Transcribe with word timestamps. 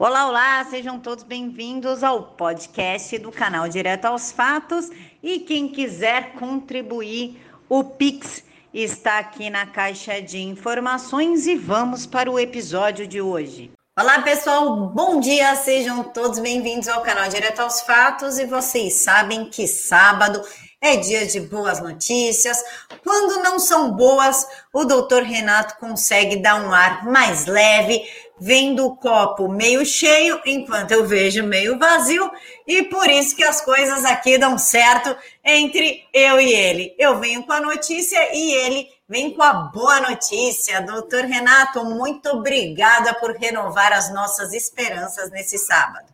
Olá, 0.00 0.28
olá, 0.28 0.64
sejam 0.70 1.00
todos 1.00 1.24
bem-vindos 1.24 2.04
ao 2.04 2.22
podcast 2.22 3.18
do 3.18 3.32
canal 3.32 3.68
Direto 3.68 4.04
aos 4.04 4.30
Fatos. 4.30 4.88
E 5.20 5.40
quem 5.40 5.66
quiser 5.66 6.34
contribuir, 6.34 7.44
o 7.68 7.82
Pix 7.82 8.44
está 8.72 9.18
aqui 9.18 9.50
na 9.50 9.66
caixa 9.66 10.22
de 10.22 10.38
informações 10.38 11.48
e 11.48 11.56
vamos 11.56 12.06
para 12.06 12.30
o 12.30 12.38
episódio 12.38 13.08
de 13.08 13.20
hoje. 13.20 13.72
Olá, 13.98 14.22
pessoal, 14.22 14.86
bom 14.86 15.18
dia, 15.18 15.56
sejam 15.56 16.04
todos 16.04 16.38
bem-vindos 16.38 16.86
ao 16.86 17.02
canal 17.02 17.28
Direto 17.28 17.58
aos 17.58 17.80
Fatos. 17.80 18.38
E 18.38 18.46
vocês 18.46 19.02
sabem 19.02 19.50
que 19.50 19.66
sábado 19.66 20.40
é 20.80 20.96
dia 20.96 21.26
de 21.26 21.40
boas 21.40 21.80
notícias. 21.80 22.62
Quando 23.02 23.42
não 23.42 23.58
são 23.58 23.90
boas, 23.90 24.46
o 24.72 24.84
doutor 24.84 25.24
Renato 25.24 25.76
consegue 25.80 26.36
dar 26.36 26.62
um 26.62 26.72
ar 26.72 27.04
mais 27.04 27.46
leve, 27.46 28.00
vendo 28.40 28.86
o 28.86 28.96
copo 28.96 29.48
meio 29.48 29.84
cheio, 29.84 30.40
enquanto 30.46 30.92
eu 30.92 31.06
vejo 31.06 31.42
meio 31.44 31.78
vazio, 31.78 32.30
e 32.66 32.84
por 32.84 33.08
isso 33.08 33.36
que 33.36 33.44
as 33.44 33.64
coisas 33.64 34.04
aqui 34.04 34.38
dão 34.38 34.58
certo 34.58 35.16
entre 35.44 36.06
eu 36.12 36.40
e 36.40 36.52
ele. 36.52 36.94
Eu 36.98 37.18
venho 37.18 37.42
com 37.44 37.52
a 37.52 37.60
notícia 37.60 38.18
e 38.34 38.52
ele 38.52 38.88
vem 39.08 39.34
com 39.34 39.42
a 39.42 39.52
boa 39.52 40.00
notícia. 40.00 40.82
Doutor 40.82 41.24
Renato, 41.24 41.84
muito 41.84 42.28
obrigada 42.28 43.14
por 43.14 43.32
renovar 43.32 43.92
as 43.92 44.12
nossas 44.12 44.52
esperanças 44.52 45.30
nesse 45.30 45.58
sábado. 45.58 46.06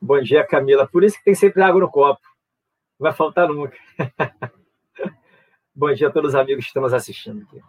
Bom 0.00 0.20
dia, 0.20 0.46
Camila. 0.46 0.86
Por 0.86 1.04
isso 1.04 1.18
que 1.18 1.24
tem 1.24 1.34
sempre 1.34 1.62
água 1.62 1.80
no 1.80 1.90
copo 1.90 2.20
vai 2.98 3.12
faltar 3.12 3.48
nunca. 3.48 3.76
Bom 5.74 5.92
dia 5.94 6.08
a 6.08 6.10
todos 6.10 6.30
os 6.30 6.34
amigos 6.34 6.64
que 6.64 6.70
estão 6.70 6.82
nos 6.82 6.92
assistindo 6.92 7.42
aqui. 7.42 7.62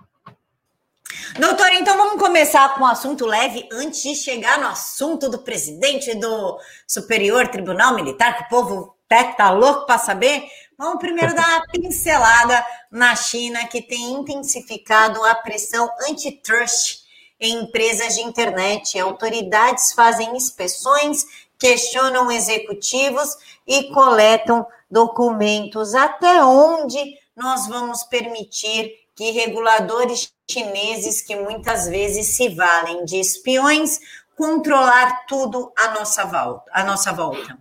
Doutor, 1.39 1.67
então 1.73 1.97
vamos 1.97 2.21
começar 2.21 2.75
com 2.75 2.81
um 2.81 2.87
assunto 2.87 3.25
leve 3.25 3.67
antes 3.71 4.01
de 4.01 4.15
chegar 4.15 4.59
no 4.59 4.67
assunto 4.67 5.29
do 5.29 5.39
presidente 5.39 6.13
do 6.15 6.59
Superior 6.87 7.47
Tribunal 7.47 7.95
Militar, 7.95 8.37
que 8.37 8.43
o 8.43 8.49
povo 8.49 8.95
tá 9.35 9.49
louco 9.51 9.85
para 9.85 9.97
saber. 9.97 10.43
Vamos 10.77 10.99
primeiro 10.99 11.35
dar 11.35 11.57
uma 11.57 11.67
pincelada 11.67 12.65
na 12.91 13.15
China, 13.15 13.67
que 13.67 13.81
tem 13.81 14.11
intensificado 14.11 15.23
a 15.25 15.35
pressão 15.35 15.89
antitrust 16.09 16.99
em 17.39 17.63
empresas 17.63 18.15
de 18.15 18.21
internet. 18.21 18.97
Autoridades 18.99 19.93
fazem 19.93 20.35
inspeções, 20.35 21.25
questionam 21.57 22.31
executivos 22.31 23.35
e 23.67 23.91
coletam 23.91 24.65
documentos, 24.89 25.93
até 25.95 26.43
onde 26.43 27.17
nós 27.35 27.67
vamos 27.67 28.03
permitir 28.03 28.93
que 29.19 29.31
reguladores 29.31 30.33
chineses, 30.49 31.21
que 31.21 31.35
muitas 31.35 31.89
vezes 31.89 32.37
se 32.37 32.47
valem 32.47 33.03
de 33.03 33.19
espiões, 33.19 33.99
controlar 34.33 35.25
tudo 35.27 35.73
à 35.77 35.93
nossa 35.93 36.23
volta. 36.23 36.71
À 36.73 36.85
nossa 36.85 37.11
volta. 37.11 37.57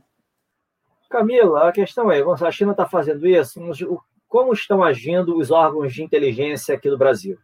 Camila, 1.11 1.69
a 1.69 1.73
questão 1.73 2.13
é, 2.13 2.21
a 2.23 2.51
China 2.53 2.71
está 2.71 2.87
fazendo 2.87 3.27
isso, 3.27 3.61
como 4.29 4.53
estão 4.53 4.85
agindo 4.85 5.37
os 5.37 5.51
órgãos 5.51 5.93
de 5.93 6.05
inteligência 6.05 6.77
aqui 6.77 6.89
do 6.89 6.97
Brasil? 6.97 7.37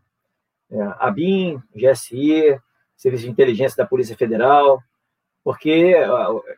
É, 0.71 0.81
a 0.81 1.11
BIM, 1.11 1.61
GSI, 1.75 2.57
Serviço 2.97 3.25
de 3.25 3.31
Inteligência 3.31 3.77
da 3.77 3.89
Polícia 3.89 4.17
Federal, 4.17 4.81
porque 5.43 5.97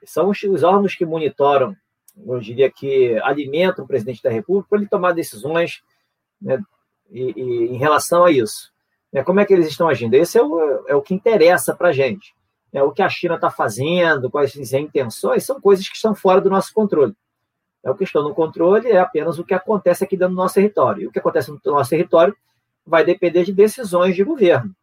são 0.05 0.29
os 0.29 0.63
órgãos 0.63 0.95
que 0.95 1.07
monitoram 1.07 1.75
eu 2.27 2.39
diria 2.41 2.71
que 2.71 3.19
alimenta 3.19 3.83
o 3.83 3.87
presidente 3.87 4.23
da 4.23 4.31
República 4.31 4.69
para 4.69 4.79
ele 4.79 4.89
tomar 4.89 5.13
decisões 5.13 5.83
né, 6.41 6.59
e, 7.11 7.33
e, 7.37 7.75
em 7.75 7.77
relação 7.77 8.25
a 8.25 8.31
isso. 8.31 8.73
Né, 9.13 9.23
como 9.23 9.41
é 9.41 9.45
que 9.45 9.53
eles 9.53 9.69
estão 9.69 9.89
agindo? 9.89 10.15
Esse 10.15 10.39
é 10.39 10.43
o, 10.43 10.85
é 10.87 10.95
o 10.95 11.03
que 11.03 11.15
interessa 11.15 11.75
para 11.75 11.89
a 11.89 11.93
gente. 11.93 12.35
Né, 12.73 12.83
o 12.83 12.93
que 12.93 13.03
a 13.03 13.09
China 13.09 13.37
está 13.37 13.51
fazendo, 13.51 14.31
quais 14.31 14.57
as 14.59 14.73
intenções, 14.73 15.45
são 15.45 15.61
coisas 15.61 15.89
que 15.89 15.97
estão 15.97 16.15
fora 16.15 16.41
do 16.41 16.51
nosso 16.51 16.73
controle. 16.73 17.15
É, 17.85 17.91
o 17.91 17.95
que 17.95 18.05
está 18.05 18.21
no 18.21 18.35
controle 18.35 18.89
é 18.91 18.99
apenas 18.99 19.39
o 19.39 19.45
que 19.45 19.55
acontece 19.55 20.05
aqui 20.05 20.17
dentro 20.17 20.35
do 20.35 20.39
nosso 20.39 20.55
território. 20.55 21.03
E 21.03 21.07
o 21.07 21.13
que 21.13 21.19
acontece 21.19 21.51
no 21.51 21.61
nosso 21.65 21.91
território 21.91 22.37
vai 22.85 23.05
depender 23.05 23.45
de 23.45 23.53
decisões 23.53 24.15
de 24.15 24.25
governo. 24.25 24.75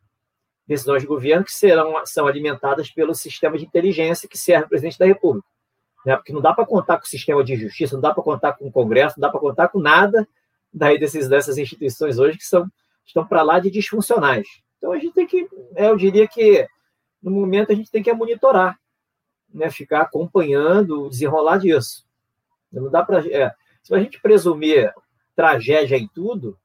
Decisões 0.65 1.01
de 1.01 1.07
governo 1.07 1.43
que 1.43 1.51
serão, 1.51 1.93
são 2.05 2.25
alimentadas 2.25 2.89
pelo 2.89 3.13
sistema 3.13 3.57
de 3.57 3.65
inteligência 3.65 4.29
que 4.29 4.37
serve 4.37 4.65
o 4.65 4.69
presidente 4.69 4.97
da 4.97 5.05
República 5.05 5.53
né? 6.05 6.15
porque 6.15 6.33
não 6.33 6.41
dá 6.41 6.53
para 6.53 6.65
contar 6.65 6.97
com 6.97 7.05
o 7.05 7.07
sistema 7.07 7.43
de 7.43 7.55
justiça, 7.55 7.95
não 7.95 8.01
dá 8.01 8.13
para 8.13 8.23
contar 8.23 8.53
com 8.53 8.67
o 8.67 8.71
Congresso, 8.71 9.19
não 9.19 9.27
dá 9.27 9.31
para 9.31 9.39
contar 9.39 9.69
com 9.69 9.79
nada 9.79 10.27
daí 10.73 10.99
desses, 10.99 11.27
dessas 11.27 11.57
instituições 11.57 12.17
hoje 12.17 12.37
que 12.37 12.45
são, 12.45 12.67
estão 13.05 13.25
para 13.25 13.43
lá 13.43 13.59
de 13.59 13.69
disfuncionais. 13.69 14.47
Então 14.77 14.91
a 14.91 14.97
gente 14.97 15.13
tem 15.13 15.27
que, 15.27 15.47
é, 15.75 15.87
eu 15.87 15.95
diria 15.95 16.27
que 16.27 16.67
no 17.21 17.31
momento 17.31 17.71
a 17.71 17.75
gente 17.75 17.91
tem 17.91 18.03
que 18.03 18.11
monitorar, 18.11 18.77
né? 19.53 19.69
ficar 19.69 20.01
acompanhando 20.01 21.03
o 21.03 21.09
desenrolar 21.09 21.57
disso. 21.57 22.05
Não 22.71 22.89
dá 22.89 23.03
para. 23.03 23.19
É, 23.31 23.53
se 23.83 23.93
a 23.93 23.99
gente 23.99 24.19
presumir 24.19 24.91
tragédia 25.35 25.95
em 25.95 26.07
tudo, 26.07 26.57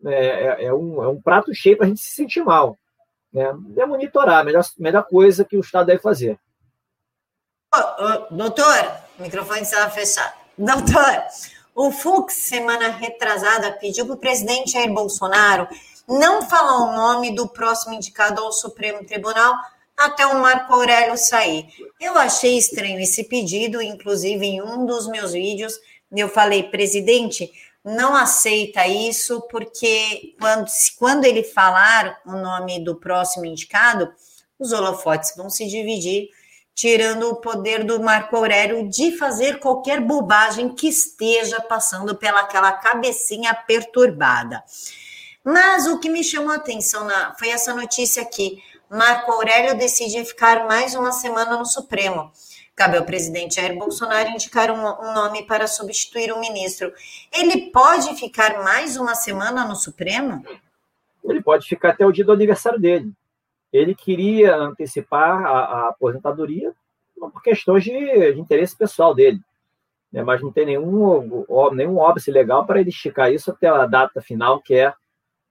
né, 0.00 0.14
é, 0.14 0.64
é, 0.64 0.74
um, 0.74 1.02
é 1.02 1.08
um 1.08 1.20
prato 1.20 1.54
cheio 1.54 1.76
para 1.76 1.86
a 1.86 1.88
gente 1.88 2.00
se 2.00 2.10
sentir 2.10 2.42
mal. 2.42 2.78
Né? 3.32 3.44
É 3.76 3.86
monitorar, 3.86 4.40
a 4.40 4.44
melhor, 4.44 4.64
melhor 4.78 5.02
coisa 5.04 5.44
que 5.44 5.56
o 5.56 5.60
Estado 5.60 5.86
deve 5.86 6.00
fazer. 6.00 6.38
Oh, 7.72 8.34
doutor, 8.34 8.74
o 9.18 9.22
microfone 9.22 9.60
estava 9.60 9.90
fechado. 9.90 10.34
Doutor, 10.58 11.24
o 11.74 11.90
Fux, 11.90 12.34
semana 12.34 12.88
retrasada, 12.88 13.72
pediu 13.72 14.06
para 14.06 14.14
o 14.14 14.18
presidente 14.18 14.72
Jair 14.72 14.92
Bolsonaro 14.92 15.68
não 16.08 16.42
falar 16.42 16.78
o 16.78 16.92
nome 16.92 17.34
do 17.34 17.48
próximo 17.48 17.94
indicado 17.94 18.42
ao 18.42 18.52
Supremo 18.52 19.04
Tribunal 19.04 19.54
até 19.96 20.26
o 20.26 20.40
Marco 20.40 20.72
Aurélio 20.72 21.16
sair. 21.16 21.66
Eu 22.00 22.16
achei 22.18 22.56
estranho 22.56 22.98
esse 22.98 23.24
pedido, 23.24 23.80
inclusive 23.80 24.44
em 24.44 24.62
um 24.62 24.86
dos 24.86 25.06
meus 25.06 25.32
vídeos, 25.32 25.78
eu 26.10 26.28
falei, 26.28 26.64
presidente, 26.64 27.52
não 27.84 28.16
aceita 28.16 28.86
isso, 28.86 29.40
porque 29.42 30.34
quando, 30.40 30.66
quando 30.98 31.24
ele 31.24 31.44
falar 31.44 32.20
o 32.26 32.32
nome 32.32 32.82
do 32.84 32.96
próximo 32.96 33.46
indicado, 33.46 34.12
os 34.58 34.72
holofotes 34.72 35.34
vão 35.36 35.48
se 35.48 35.66
dividir 35.66 36.28
tirando 36.80 37.28
o 37.28 37.36
poder 37.36 37.84
do 37.84 38.00
Marco 38.00 38.34
Aurélio 38.34 38.88
de 38.88 39.14
fazer 39.18 39.58
qualquer 39.58 40.00
bobagem 40.00 40.74
que 40.74 40.88
esteja 40.88 41.60
passando 41.60 42.16
pelaquela 42.16 42.72
cabecinha 42.72 43.52
perturbada. 43.52 44.64
Mas 45.44 45.86
o 45.86 46.00
que 46.00 46.08
me 46.08 46.24
chamou 46.24 46.52
a 46.52 46.56
atenção 46.56 47.04
na, 47.04 47.34
foi 47.38 47.50
essa 47.50 47.74
notícia 47.74 48.22
aqui. 48.22 48.62
Marco 48.88 49.30
Aurélio 49.30 49.76
decide 49.76 50.24
ficar 50.24 50.66
mais 50.66 50.94
uma 50.94 51.12
semana 51.12 51.58
no 51.58 51.66
Supremo. 51.66 52.32
Cabe 52.74 52.96
ao 52.96 53.04
presidente 53.04 53.56
Jair 53.56 53.76
Bolsonaro 53.76 54.30
indicar 54.30 54.70
um, 54.70 54.80
um 54.80 55.12
nome 55.12 55.42
para 55.42 55.66
substituir 55.66 56.32
o 56.32 56.40
ministro. 56.40 56.90
Ele 57.30 57.70
pode 57.70 58.14
ficar 58.14 58.64
mais 58.64 58.96
uma 58.96 59.14
semana 59.14 59.66
no 59.66 59.76
Supremo? 59.76 60.42
Ele 61.22 61.42
pode 61.42 61.68
ficar 61.68 61.90
até 61.90 62.06
o 62.06 62.12
dia 62.12 62.24
do 62.24 62.32
aniversário 62.32 62.80
dele 62.80 63.12
ele 63.72 63.94
queria 63.94 64.56
antecipar 64.56 65.44
a, 65.44 65.58
a 65.58 65.88
aposentadoria 65.88 66.74
por 67.14 67.42
questões 67.42 67.84
de, 67.84 67.92
de, 68.32 68.40
interesse 68.40 68.76
pessoal 68.76 69.14
dele. 69.14 69.40
Né? 70.12 70.22
Mas 70.22 70.40
não 70.40 70.50
tem 70.50 70.66
nenhum, 70.66 71.44
nenhum 71.72 71.98
óbice 71.98 72.30
legal 72.30 72.66
para 72.66 72.80
ele 72.80 72.90
esticar 72.90 73.32
isso 73.32 73.50
até 73.50 73.68
a 73.68 73.86
data 73.86 74.20
final, 74.20 74.60
que 74.60 74.74
é, 74.74 74.92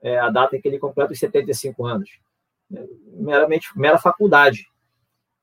é 0.01 0.17
a 0.19 0.29
data 0.29 0.55
em 0.55 0.61
que 0.61 0.67
ele 0.67 0.79
completa 0.79 1.13
os 1.13 1.19
75 1.19 1.85
anos. 1.85 2.09
É, 2.73 2.83
meramente, 3.13 3.69
mera 3.75 3.97
faculdade. 3.97 4.67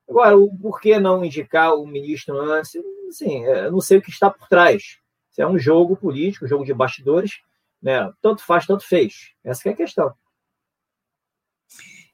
Agora, 0.07 0.37
o, 0.37 0.55
por 0.57 0.79
que 0.79 0.99
não 0.99 1.23
indicar 1.23 1.75
o 1.75 1.85
ministro 1.85 2.39
antes? 2.39 2.75
Assim, 3.09 3.43
eu 3.45 3.71
não 3.71 3.81
sei 3.81 3.97
o 3.97 4.01
que 4.01 4.09
está 4.09 4.29
por 4.29 4.47
trás. 4.47 4.99
Se 5.31 5.41
é 5.41 5.47
um 5.47 5.57
jogo 5.57 5.95
político, 5.95 6.45
um 6.45 6.47
jogo 6.47 6.65
de 6.65 6.73
bastidores, 6.73 7.41
né? 7.81 8.11
tanto 8.21 8.43
faz, 8.43 8.65
tanto 8.65 8.85
fez. 8.85 9.33
Essa 9.43 9.69
é 9.69 9.71
a 9.71 9.75
questão. 9.75 10.13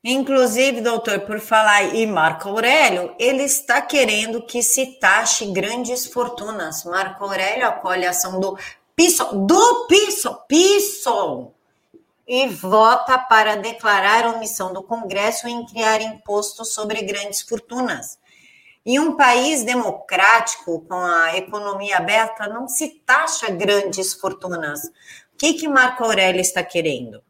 Inclusive, 0.04 0.82
doutor, 0.82 1.22
por 1.22 1.40
falar 1.40 1.96
em 1.96 2.06
Marco 2.06 2.50
Aurélio, 2.50 3.16
ele 3.18 3.44
está 3.44 3.82
querendo 3.82 4.46
que 4.46 4.62
se 4.62 5.00
taxe 5.00 5.46
grandes 5.46 6.06
fortunas. 6.06 6.84
Marco 6.84 7.24
Aurélio 7.24 7.66
acolhe 7.66 8.06
a 8.06 8.10
ação 8.10 8.38
do 8.38 8.58
PISOL, 8.98 9.46
do 9.46 9.88
PISOL, 9.88 10.36
PISOL, 10.46 11.56
e 12.28 12.48
vota 12.50 13.18
para 13.18 13.56
declarar 13.56 14.28
omissão 14.36 14.74
do 14.74 14.84
Congresso 14.84 15.48
em 15.48 15.66
criar 15.66 16.02
imposto 16.02 16.66
sobre 16.66 17.02
grandes 17.04 17.42
fortunas. 17.42 18.20
Em 18.86 19.00
um 19.00 19.16
país 19.16 19.64
democrático, 19.64 20.82
com 20.82 20.96
a 20.96 21.38
economia 21.38 21.96
aberta, 21.96 22.48
não 22.48 22.68
se 22.68 22.90
taxa 23.06 23.50
grandes 23.50 24.14
fortunas. 24.14 24.84
O 24.84 25.38
que, 25.38 25.54
que 25.54 25.68
Marco 25.70 26.04
Aurélio 26.04 26.42
está 26.42 26.62
querendo? 26.62 27.24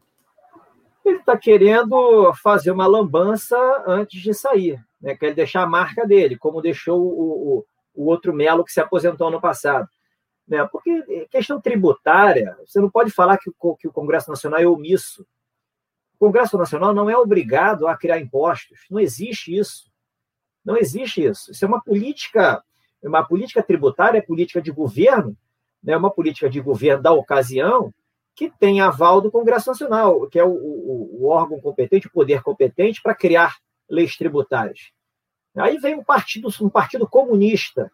Ele 1.04 1.18
está 1.18 1.36
querendo 1.36 2.32
fazer 2.42 2.70
uma 2.70 2.86
lambança 2.86 3.56
antes 3.86 4.20
de 4.22 4.32
sair, 4.32 4.82
né? 5.00 5.16
quer 5.16 5.34
deixar 5.34 5.62
a 5.62 5.66
marca 5.66 6.06
dele, 6.06 6.36
como 6.36 6.62
deixou 6.62 7.00
o, 7.00 7.58
o, 7.58 7.66
o 7.94 8.06
outro 8.06 8.32
Melo 8.32 8.64
que 8.64 8.72
se 8.72 8.80
aposentou 8.80 9.30
no 9.30 9.40
passado. 9.40 9.88
Né? 10.48 10.66
Porque 10.70 11.26
questão 11.30 11.60
tributária, 11.60 12.56
você 12.66 12.80
não 12.80 12.90
pode 12.90 13.10
falar 13.10 13.38
que 13.38 13.50
o, 13.50 13.76
que 13.76 13.88
o 13.88 13.92
Congresso 13.92 14.30
Nacional 14.30 14.60
é 14.60 14.66
omisso. 14.66 15.26
O 16.14 16.26
Congresso 16.26 16.56
Nacional 16.56 16.94
não 16.94 17.10
é 17.10 17.16
obrigado 17.16 17.86
a 17.86 17.96
criar 17.96 18.18
impostos, 18.18 18.78
não 18.90 19.00
existe 19.00 19.56
isso. 19.56 19.92
Não 20.64 20.76
existe 20.76 21.22
isso. 21.22 21.50
Isso 21.50 21.64
é 21.64 21.68
uma 21.68 21.82
política, 21.82 22.64
uma 23.02 23.22
política 23.22 23.62
tributária, 23.62 24.18
é 24.18 24.22
política 24.22 24.62
de 24.62 24.70
governo, 24.70 25.36
né, 25.82 25.94
uma 25.94 26.10
política 26.10 26.48
de 26.48 26.60
governo 26.60 27.02
da 27.02 27.12
ocasião 27.12 27.92
que 28.34 28.50
tem 28.50 28.80
aval 28.80 29.20
do 29.20 29.30
Congresso 29.30 29.70
Nacional, 29.70 30.26
que 30.28 30.38
é 30.38 30.44
o, 30.44 30.50
o, 30.50 31.22
o 31.22 31.26
órgão 31.28 31.60
competente, 31.60 32.08
o 32.08 32.12
poder 32.12 32.42
competente 32.42 33.00
para 33.00 33.14
criar 33.14 33.56
leis 33.88 34.16
tributárias. 34.16 34.90
Aí 35.56 35.78
vem 35.78 35.94
um 35.94 36.02
partido, 36.02 36.48
um 36.60 36.68
partido 36.68 37.06
comunista 37.06 37.90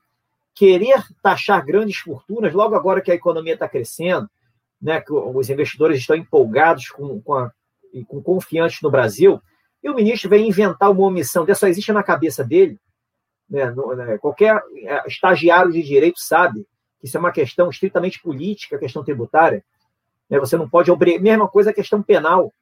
querer 0.55 1.03
taxar 1.23 1.65
grandes 1.65 1.99
fortunas, 1.99 2.53
logo 2.53 2.75
agora 2.75 3.01
que 3.01 3.11
a 3.11 3.15
economia 3.15 3.55
está 3.55 3.69
crescendo, 3.69 4.29
né, 4.81 5.01
que 5.01 5.13
os 5.13 5.51
investidores 5.51 5.99
estão 5.99 6.17
empolgados 6.17 6.89
com, 6.89 7.21
com, 7.21 7.35
a, 7.35 7.53
com 8.09 8.23
confiantes 8.23 8.81
no 8.81 8.91
Brasil, 8.91 9.41
e 9.83 9.89
o 9.89 9.95
ministro 9.95 10.29
vem 10.29 10.49
inventar 10.49 10.91
uma 10.91 11.07
omissão 11.07 11.45
dessa, 11.45 11.61
só 11.61 11.67
existe 11.67 11.93
na 11.93 12.03
cabeça 12.03 12.45
dele. 12.45 12.79
Né, 13.49 13.71
no, 13.71 13.95
né, 13.95 14.17
qualquer 14.19 14.63
é, 14.85 15.07
estagiário 15.07 15.73
de 15.73 15.83
direito 15.83 16.21
sabe 16.21 16.67
que 17.01 17.07
isso 17.07 17.17
é 17.17 17.21
uma 17.21 17.33
questão 17.33 17.69
estritamente 17.69 18.23
política, 18.23 18.79
questão 18.79 19.03
tributária. 19.03 19.65
Né, 20.31 20.39
você 20.39 20.57
não 20.57 20.69
pode 20.69 20.91
obrigar. 20.91 21.21
Mesma 21.21 21.49
coisa 21.49 21.71
a 21.71 21.75
questão 21.75 22.03
penal. 22.03 22.55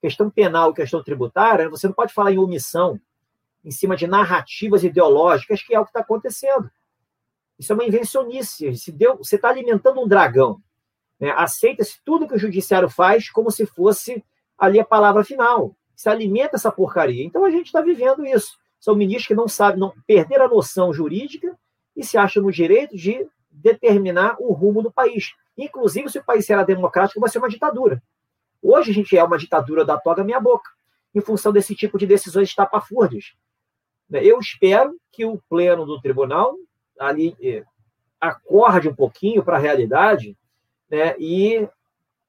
Questão 0.00 0.30
penal 0.30 0.70
e 0.70 0.74
questão 0.74 1.02
tributária, 1.02 1.70
você 1.70 1.86
não 1.86 1.94
pode 1.94 2.12
falar 2.12 2.30
em 2.30 2.38
omissão 2.38 3.00
em 3.64 3.70
cima 3.70 3.96
de 3.96 4.06
narrativas 4.06 4.84
ideológicas, 4.84 5.62
que 5.62 5.74
é 5.74 5.80
o 5.80 5.84
que 5.84 5.90
está 5.90 6.00
acontecendo. 6.00 6.70
Isso 7.58 7.72
é 7.72 7.74
uma 7.74 7.84
invencionice. 7.84 8.70
Você 8.70 9.34
está 9.34 9.48
alimentando 9.48 10.00
um 10.00 10.06
dragão. 10.06 10.60
Né? 11.18 11.30
Aceita-se 11.30 11.98
tudo 12.04 12.28
que 12.28 12.34
o 12.34 12.38
judiciário 12.38 12.88
faz 12.88 13.28
como 13.30 13.50
se 13.50 13.66
fosse 13.66 14.22
ali 14.56 14.78
a 14.78 14.84
palavra 14.84 15.24
final. 15.24 15.74
Se 15.96 16.08
alimenta 16.08 16.56
essa 16.56 16.70
porcaria. 16.70 17.24
Então 17.24 17.44
a 17.44 17.50
gente 17.50 17.66
está 17.66 17.80
vivendo 17.80 18.24
isso. 18.24 18.56
São 18.78 18.94
ministros 18.94 19.26
que 19.26 19.34
não 19.34 19.48
sabem, 19.48 19.80
não 19.80 19.92
perder 20.06 20.40
a 20.40 20.48
noção 20.48 20.92
jurídica 20.92 21.58
e 21.96 22.04
se 22.04 22.16
acham 22.16 22.42
no 22.42 22.52
direito 22.52 22.96
de 22.96 23.26
determinar 23.50 24.36
o 24.38 24.52
rumo 24.52 24.82
do 24.82 24.92
país. 24.92 25.32
Inclusive, 25.56 26.10
se 26.10 26.18
o 26.18 26.24
país 26.24 26.44
será 26.44 26.62
democrático, 26.62 27.20
vai 27.20 27.30
ser 27.30 27.38
uma 27.38 27.48
ditadura. 27.48 28.02
Hoje 28.62 28.90
a 28.90 28.94
gente 28.94 29.16
é 29.16 29.22
uma 29.22 29.38
ditadura 29.38 29.84
da 29.84 29.98
toga 29.98 30.24
minha 30.24 30.40
boca, 30.40 30.70
em 31.14 31.20
função 31.20 31.52
desse 31.52 31.74
tipo 31.74 31.98
de 31.98 32.06
decisões 32.06 32.48
estapafúrdias. 32.48 33.34
Eu 34.10 34.38
espero 34.38 34.96
que 35.10 35.24
o 35.24 35.40
pleno 35.48 35.86
do 35.86 36.00
tribunal 36.00 36.54
ali 36.98 37.36
eh, 37.42 37.64
acorde 38.20 38.88
um 38.88 38.94
pouquinho 38.94 39.42
para 39.42 39.56
a 39.56 39.60
realidade 39.60 40.36
né, 40.90 41.16
e 41.18 41.68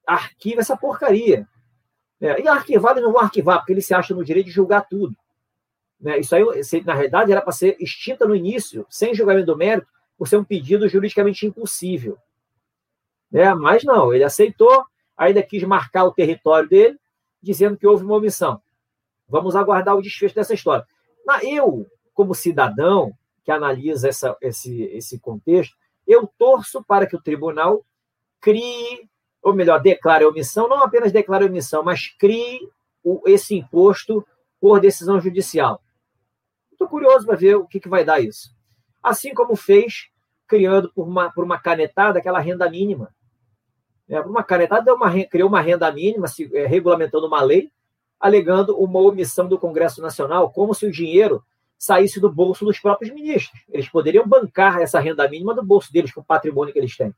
arquiva 0.05 0.61
essa 0.61 0.77
porcaria. 0.77 1.47
Né? 2.19 2.39
E 2.41 2.47
arquivar, 2.47 2.93
eles 2.93 3.03
não 3.03 3.13
vão 3.13 3.21
arquivar, 3.21 3.59
porque 3.59 3.73
eles 3.73 3.85
se 3.85 3.93
acham 3.93 4.17
no 4.17 4.23
direito 4.23 4.47
de 4.47 4.51
julgar 4.51 4.87
tudo. 4.87 5.15
Né? 5.99 6.19
Isso 6.19 6.35
aí, 6.35 6.43
na 6.85 6.93
realidade, 6.93 7.31
era 7.31 7.41
para 7.41 7.51
ser 7.51 7.75
extinta 7.79 8.25
no 8.25 8.35
início, 8.35 8.85
sem 8.89 9.13
julgamento 9.13 9.47
do 9.47 9.57
mérito, 9.57 9.87
por 10.17 10.27
ser 10.27 10.37
um 10.37 10.43
pedido 10.43 10.87
juridicamente 10.87 11.45
impossível. 11.45 12.17
Né? 13.31 13.53
Mas 13.53 13.83
não, 13.83 14.13
ele 14.13 14.23
aceitou, 14.23 14.85
ainda 15.15 15.41
quis 15.43 15.63
marcar 15.63 16.05
o 16.05 16.13
território 16.13 16.69
dele, 16.69 16.99
dizendo 17.41 17.77
que 17.77 17.87
houve 17.87 18.03
uma 18.03 18.15
omissão. 18.15 18.61
Vamos 19.27 19.55
aguardar 19.55 19.95
o 19.95 20.01
desfecho 20.01 20.35
dessa 20.35 20.53
história. 20.53 20.85
Eu, 21.43 21.85
como 22.13 22.33
cidadão 22.33 23.13
que 23.43 23.51
analisa 23.51 24.09
essa, 24.09 24.35
esse, 24.41 24.83
esse 24.83 25.19
contexto, 25.19 25.75
eu 26.05 26.29
torço 26.37 26.83
para 26.83 27.05
que 27.05 27.15
o 27.15 27.21
tribunal 27.21 27.85
crie, 28.39 29.09
ou 29.41 29.53
melhor, 29.53 29.81
declare 29.81 30.25
omissão, 30.25 30.67
não 30.69 30.81
apenas 30.81 31.11
declare 31.11 31.45
omissão, 31.45 31.83
mas 31.83 32.07
crie 32.17 32.59
o, 33.03 33.21
esse 33.25 33.55
imposto 33.55 34.25
por 34.59 34.79
decisão 34.79 35.19
judicial. 35.19 35.81
Estou 36.71 36.87
curioso 36.87 37.25
para 37.25 37.35
ver 37.35 37.55
o 37.55 37.67
que, 37.67 37.79
que 37.79 37.89
vai 37.89 38.05
dar 38.05 38.19
isso. 38.19 38.55
Assim 39.01 39.33
como 39.33 39.55
fez, 39.55 40.09
criando 40.47 40.91
por 40.93 41.07
uma, 41.07 41.31
por 41.31 41.43
uma 41.43 41.59
canetada 41.59 42.19
aquela 42.19 42.39
renda 42.39 42.69
mínima. 42.69 43.13
É, 44.09 44.19
uma 44.21 44.43
canetada, 44.43 44.93
uma, 44.93 45.11
criou 45.25 45.49
uma 45.49 45.61
renda 45.61 45.91
mínima, 45.91 46.27
se, 46.27 46.49
é, 46.55 46.65
regulamentando 46.65 47.27
uma 47.27 47.41
lei, 47.41 47.71
alegando 48.19 48.77
uma 48.77 48.99
omissão 48.99 49.47
do 49.47 49.59
Congresso 49.59 50.01
Nacional, 50.01 50.49
como 50.51 50.73
se 50.73 50.85
o 50.85 50.91
dinheiro 50.91 51.43
saísse 51.77 52.19
do 52.19 52.31
bolso 52.31 52.65
dos 52.65 52.79
próprios 52.79 53.13
ministros. 53.13 53.61
Eles 53.69 53.87
poderiam 53.89 54.27
bancar 54.27 54.81
essa 54.81 54.99
renda 54.99 55.27
mínima 55.29 55.53
do 55.53 55.63
bolso 55.63 55.91
deles, 55.91 56.11
com 56.11 56.21
o 56.21 56.25
patrimônio 56.25 56.73
que 56.73 56.79
eles 56.79 56.95
têm. 56.95 57.13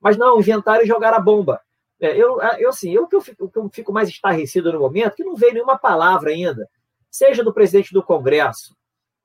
Mas 0.00 0.16
não, 0.16 0.38
inventaram 0.38 0.82
e 0.82 0.86
jogaram 0.86 1.18
a 1.18 1.20
bomba. 1.20 1.60
É, 2.00 2.16
eu, 2.16 2.40
eu, 2.58 2.68
assim, 2.70 2.92
eu, 2.92 3.06
que 3.06 3.16
eu, 3.16 3.20
fico, 3.20 3.50
eu 3.54 3.68
fico 3.72 3.92
mais 3.92 4.08
estarrecido 4.08 4.72
no 4.72 4.80
momento 4.80 5.16
que 5.16 5.24
não 5.24 5.34
veio 5.34 5.54
nenhuma 5.54 5.76
palavra 5.76 6.30
ainda, 6.30 6.68
seja 7.10 7.42
do 7.42 7.52
presidente 7.52 7.92
do 7.92 8.02
Congresso, 8.02 8.76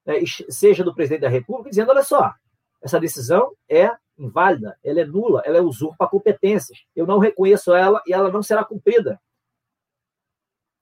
né, 0.06 0.16
seja 0.50 0.84
do 0.84 0.94
presidente 0.94 1.22
da 1.22 1.30
República, 1.30 1.70
dizendo: 1.70 1.92
olha 1.92 2.04
só, 2.04 2.34
essa 2.82 3.00
decisão 3.00 3.54
é 3.70 3.92
inválida, 4.18 4.78
ela 4.84 5.02
é 5.02 5.06
nula, 5.06 5.42
ela 5.46 5.58
é 5.58 5.62
usurpa 5.62 6.08
competências. 6.08 6.86
Eu 6.96 7.06
não 7.06 7.20
reconheço 7.20 7.74
ela 7.74 8.02
e 8.06 8.14
ela 8.14 8.32
não 8.32 8.44
será 8.44 8.64
cumprida. 8.64 9.20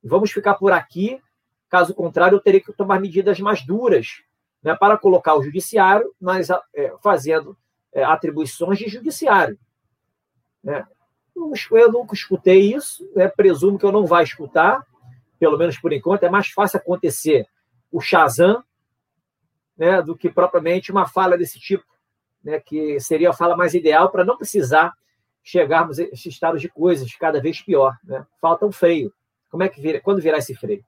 Vamos 0.04 0.32
ficar 0.32 0.56
por 0.56 0.72
aqui, 0.72 1.22
caso 1.70 1.94
contrário, 1.94 2.36
eu 2.36 2.42
terei 2.42 2.60
que 2.60 2.74
tomar 2.74 3.00
medidas 3.00 3.40
mais 3.40 3.66
duras 3.66 4.24
né, 4.62 4.76
para 4.76 4.98
colocar 4.98 5.36
o 5.36 5.44
judiciário 5.44 6.14
nas, 6.20 6.50
é, 6.74 6.94
fazendo 7.02 7.58
é, 7.94 8.04
atribuições 8.04 8.78
de 8.78 8.88
judiciário. 8.88 9.58
Né? 10.64 10.86
Eu 11.36 11.92
nunca 11.92 12.14
escutei 12.14 12.74
isso, 12.74 13.10
né? 13.16 13.28
presumo 13.28 13.78
que 13.78 13.86
eu 13.86 13.92
não 13.92 14.06
vai 14.06 14.24
escutar, 14.24 14.86
pelo 15.40 15.58
menos 15.58 15.78
por 15.80 15.94
enquanto. 15.94 16.24
É 16.24 16.30
mais 16.30 16.50
fácil 16.50 16.78
acontecer 16.78 17.48
o 17.92 18.00
Shazam 18.00 18.64
né, 19.78 20.02
do 20.02 20.16
que 20.16 20.30
propriamente 20.30 20.92
uma 20.92 21.08
fala 21.08 21.38
desse 21.38 21.60
tipo, 21.60 21.84
né, 22.44 22.60
que 22.60 23.00
seria 23.00 23.30
a 23.30 23.34
fala 23.34 23.56
mais 23.56 23.74
ideal 23.74 24.10
para 24.10 24.26
não 24.26 24.38
precisar 24.38 24.94
chegarmos 25.44 26.00
a 26.00 26.04
esses 26.04 26.28
estados 26.28 26.62
de 26.62 26.70
coisas 26.70 27.14
cada 27.16 27.42
vez 27.42 27.62
pior. 27.62 27.96
Né? 28.04 28.26
Falta 28.40 28.66
um 28.66 28.72
freio. 28.72 29.14
Como 29.50 29.64
é 29.64 29.70
que 29.70 29.82
vira, 29.82 30.00
quando 30.00 30.22
virá 30.22 30.38
esse 30.38 30.56
freio? 30.56 30.84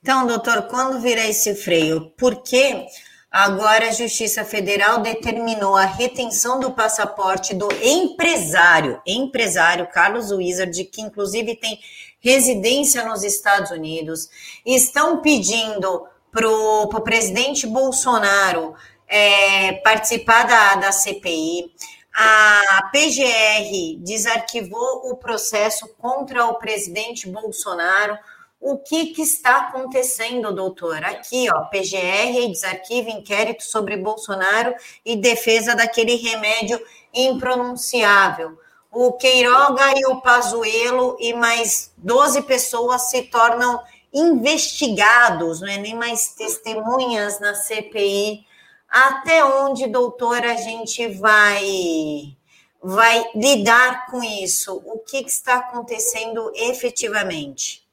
Então, 0.00 0.26
doutor, 0.26 0.62
quando 0.68 1.00
virá 1.00 1.26
esse 1.26 1.54
freio? 1.54 2.10
Porque 2.16 2.86
agora 3.30 3.88
a 3.88 3.92
Justiça 3.92 4.44
Federal 4.44 5.02
determinou 5.02 5.76
a 5.76 5.84
retenção 5.84 6.60
do 6.60 6.72
passaporte 6.72 7.54
do 7.54 7.68
empresário, 7.82 9.02
empresário 9.06 9.88
Carlos 9.88 10.30
Wizard, 10.30 10.84
que 10.84 11.02
inclusive 11.02 11.56
tem 11.56 11.78
residência 12.20 13.04
nos 13.04 13.22
Estados 13.22 13.70
Unidos, 13.70 14.28
estão 14.64 15.20
pedindo 15.20 16.06
para 16.30 16.48
o 16.48 17.02
presidente 17.02 17.66
Bolsonaro 17.66 18.74
é, 19.08 19.72
participar 19.74 20.46
da, 20.46 20.74
da 20.76 20.92
CPI. 20.92 21.72
A 22.14 22.90
PGR 22.92 23.96
desarquivou 24.00 25.10
o 25.10 25.16
processo 25.16 25.88
contra 25.98 26.46
o 26.46 26.54
presidente 26.54 27.28
Bolsonaro. 27.28 28.18
O 28.60 28.76
que, 28.76 29.06
que 29.06 29.22
está 29.22 29.58
acontecendo, 29.58 30.52
doutor? 30.52 31.04
Aqui, 31.04 31.46
ó, 31.48 31.66
PGR 31.66 32.48
desarquiva 32.48 33.10
inquérito 33.10 33.62
sobre 33.62 33.96
Bolsonaro 33.96 34.74
e 35.04 35.14
defesa 35.14 35.76
daquele 35.76 36.16
remédio 36.16 36.80
impronunciável. 37.14 38.58
O 38.90 39.12
Queiroga 39.12 39.92
e 39.96 40.04
o 40.06 40.20
Pazuello 40.20 41.16
e 41.20 41.32
mais 41.34 41.92
12 41.98 42.42
pessoas 42.42 43.02
se 43.10 43.22
tornam 43.24 43.80
investigados, 44.12 45.60
não 45.60 45.68
é 45.68 45.76
nem 45.76 45.94
mais 45.94 46.34
testemunhas 46.34 47.38
na 47.38 47.54
CPI 47.54 48.47
até 48.88 49.44
onde, 49.44 49.86
doutor, 49.86 50.44
a 50.44 50.54
gente 50.54 51.06
vai 51.08 52.36
vai 52.82 53.24
lidar 53.34 54.06
com 54.06 54.22
isso? 54.22 54.76
O 54.86 55.00
que, 55.00 55.24
que 55.24 55.30
está 55.30 55.58
acontecendo 55.58 56.50
efetivamente? 56.54 57.86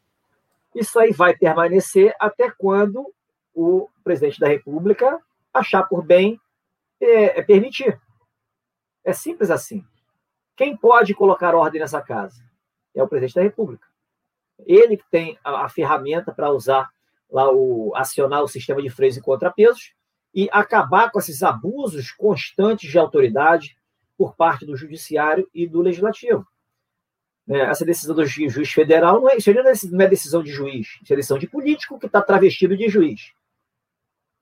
Isso 0.74 1.00
aí 1.00 1.12
vai 1.12 1.36
permanecer 1.36 2.16
até 2.20 2.52
quando 2.52 3.12
o 3.54 3.90
presidente 4.04 4.40
da 4.40 4.48
República 4.48 5.20
achar 5.54 5.84
por 5.84 6.04
bem 6.04 6.40
é, 7.02 7.40
é 7.40 7.42
permitir. 7.42 8.00
É 9.04 9.12
simples 9.12 9.50
assim. 9.50 9.84
Quem 10.56 10.78
pode 10.78 11.14
colocar 11.14 11.56
ordem 11.56 11.82
nessa 11.82 12.02
casa? 12.02 12.44
É 12.94 13.02
o 13.02 13.08
presidente 13.08 13.36
da 13.36 13.42
República. 13.42 13.88
Ele 14.66 14.98
que 14.98 15.10
tem 15.10 15.38
a, 15.44 15.66
a 15.66 15.70
ferramenta 15.70 16.32
para 16.32 16.52
usar 16.52 16.90
lá 17.30 17.52
o 17.52 17.94
acionar 17.96 18.44
o 18.44 18.48
sistema 18.48 18.82
de 18.82 18.90
freios 18.90 19.18
e 19.18 19.22
contrapesos 19.22 19.94
e 20.36 20.50
acabar 20.51 21.10
com 21.10 21.18
esses 21.18 21.42
abusos 21.42 22.12
constantes 22.12 22.92
de 22.92 23.00
autoridade 23.00 23.77
por 24.18 24.36
parte 24.36 24.65
do 24.65 24.75
judiciário 24.75 25.50
e 25.54 25.65
do 25.65 25.82
legislativo. 25.82 26.46
É, 27.48 27.60
essa 27.62 27.86
decisão 27.86 28.13
do 28.13 28.25
juiz 28.25 28.72
federal 28.74 29.22
não 29.22 29.30
é, 29.30 29.38
isso 29.38 29.54
não 29.54 30.01
é 30.01 30.08
decisão 30.08 30.44
de 30.44 30.51
juiz, 30.51 30.88
isso 31.01 31.13
é 31.13 31.15
decisão 31.15 31.38
de 31.38 31.48
político 31.48 31.98
que 31.98 32.08
está 32.08 32.22
travestido 32.22 32.75
de 32.75 32.89
juiz. 32.89 33.32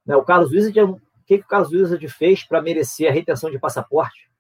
Né, 0.04 0.16
o 0.16 0.24
Carlos 0.24 0.52
Wizard, 0.52 0.80
o 0.82 1.00
que, 1.26 1.38
que 1.38 1.44
o 1.44 1.48
Carlos 1.48 1.72
Wizard 1.72 2.08
fez 2.08 2.44
para 2.44 2.62
merecer 2.62 3.10
a 3.10 3.14
retenção 3.14 3.52
de 3.52 3.60
passaporte? 3.60 4.32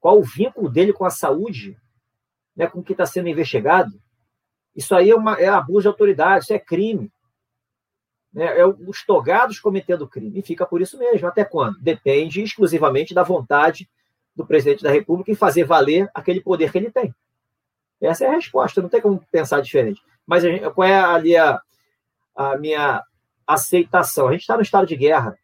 Qual 0.00 0.18
o 0.18 0.24
vínculo 0.24 0.68
dele 0.68 0.92
com 0.92 1.04
a 1.04 1.10
saúde, 1.10 1.78
né, 2.56 2.66
com 2.66 2.80
o 2.80 2.82
que 2.82 2.92
está 2.92 3.06
sendo 3.06 3.28
investigado? 3.28 3.92
Isso 4.74 4.94
aí 4.94 5.10
é, 5.10 5.14
uma, 5.14 5.34
é 5.34 5.48
abuso 5.48 5.82
de 5.82 5.88
autoridade, 5.88 6.44
isso 6.44 6.52
é 6.52 6.58
crime. 6.58 7.12
Né? 8.32 8.58
É 8.58 8.66
os 8.66 9.04
togados 9.04 9.58
cometendo 9.58 10.08
crime. 10.08 10.38
E 10.38 10.42
fica 10.42 10.66
por 10.66 10.80
isso 10.80 10.98
mesmo. 10.98 11.26
Até 11.26 11.44
quando? 11.44 11.78
Depende 11.80 12.42
exclusivamente 12.42 13.14
da 13.14 13.22
vontade 13.22 13.88
do 14.34 14.46
presidente 14.46 14.82
da 14.82 14.90
República 14.90 15.30
em 15.30 15.34
fazer 15.34 15.64
valer 15.64 16.08
aquele 16.14 16.40
poder 16.40 16.70
que 16.70 16.78
ele 16.78 16.90
tem. 16.90 17.14
Essa 18.00 18.24
é 18.24 18.28
a 18.28 18.34
resposta, 18.34 18.80
não 18.80 18.88
tem 18.88 19.00
como 19.00 19.20
pensar 19.32 19.60
diferente. 19.60 20.00
Mas 20.24 20.42
gente, 20.42 20.70
qual 20.70 20.86
é 20.86 21.00
ali 21.00 21.36
a, 21.36 21.60
a 22.36 22.56
minha 22.56 23.02
aceitação? 23.46 24.28
A 24.28 24.32
gente 24.32 24.42
está 24.42 24.56
no 24.56 24.62
estado 24.62 24.86
de 24.86 24.94
guerra. 24.94 25.36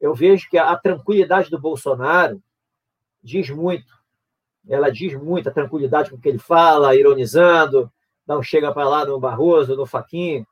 Eu 0.00 0.14
vejo 0.14 0.48
que 0.48 0.56
a, 0.56 0.70
a 0.70 0.76
tranquilidade 0.76 1.50
do 1.50 1.58
Bolsonaro 1.58 2.40
diz 3.22 3.50
muito. 3.50 3.98
Ela 4.68 4.90
diz 4.90 5.14
muito, 5.14 5.48
a 5.48 5.52
tranquilidade 5.52 6.10
com 6.10 6.18
que 6.18 6.28
ele 6.28 6.38
fala, 6.38 6.94
ironizando, 6.94 7.90
não 8.26 8.42
chega 8.42 8.72
para 8.72 8.88
lá 8.88 9.04
no 9.04 9.18
Barroso, 9.18 9.74
no 9.74 9.86
Faquinho, 9.86 10.46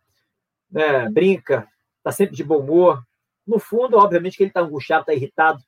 né, 0.71 1.09
brinca, 1.11 1.69
está 1.99 2.13
sempre 2.13 2.37
de 2.37 2.45
bom 2.45 2.59
humor. 2.59 3.03
No 3.47 3.59
fundo, 3.59 3.97
obviamente 3.97 4.37
que 4.37 4.43
ele 4.43 4.51
está 4.51 4.61
angustiado, 4.61 5.03
está 5.03 5.15
irritado, 5.15 5.63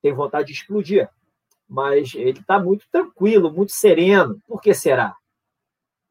tem 0.00 0.12
vontade 0.12 0.48
de 0.48 0.52
explodir. 0.52 1.08
Mas 1.68 2.14
ele 2.14 2.40
está 2.40 2.58
muito 2.58 2.86
tranquilo, 2.90 3.52
muito 3.52 3.72
sereno. 3.72 4.40
Por 4.46 4.60
que 4.60 4.74
será? 4.74 5.14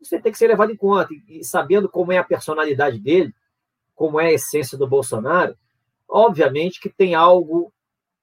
Você 0.01 0.19
tem 0.19 0.31
que 0.31 0.37
ser 0.37 0.47
levado 0.47 0.71
em 0.71 0.75
conta. 0.75 1.13
E 1.27 1.43
sabendo 1.43 1.87
como 1.87 2.11
é 2.11 2.17
a 2.17 2.23
personalidade 2.23 2.99
dele, 2.99 3.33
como 3.95 4.19
é 4.19 4.27
a 4.27 4.33
essência 4.33 4.77
do 4.77 4.87
Bolsonaro, 4.87 5.55
obviamente 6.07 6.79
que 6.79 6.89
tem 6.89 7.13
algo 7.13 7.71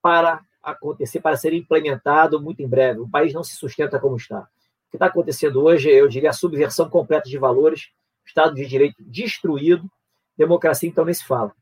para 0.03 0.41
acontecer, 0.63 1.21
para 1.21 1.37
ser 1.37 1.53
implementado 1.53 2.41
muito 2.41 2.63
em 2.63 2.69
breve. 2.69 3.01
O 3.01 3.09
país 3.09 3.33
não 3.33 3.45
se 3.45 3.55
sustenta 3.55 3.99
como 3.99 4.17
está. 4.17 4.41
O 4.41 4.91
que 4.91 4.97
está 4.97 5.07
acontecendo 5.07 5.63
hoje, 5.63 5.91
eu 5.91 6.09
diria, 6.09 6.31
a 6.31 6.33
subversão 6.33 6.89
completa 6.89 7.29
de 7.29 7.39
valores, 7.39 7.91
Estado 8.29 8.55
de 8.55 8.67
Direito 8.67 8.97
destruído, 9.01 9.91
democracia 10.37 10.89
então 10.89 11.05
nem 11.05 11.15
se 11.15 11.25
fala. 11.25 11.53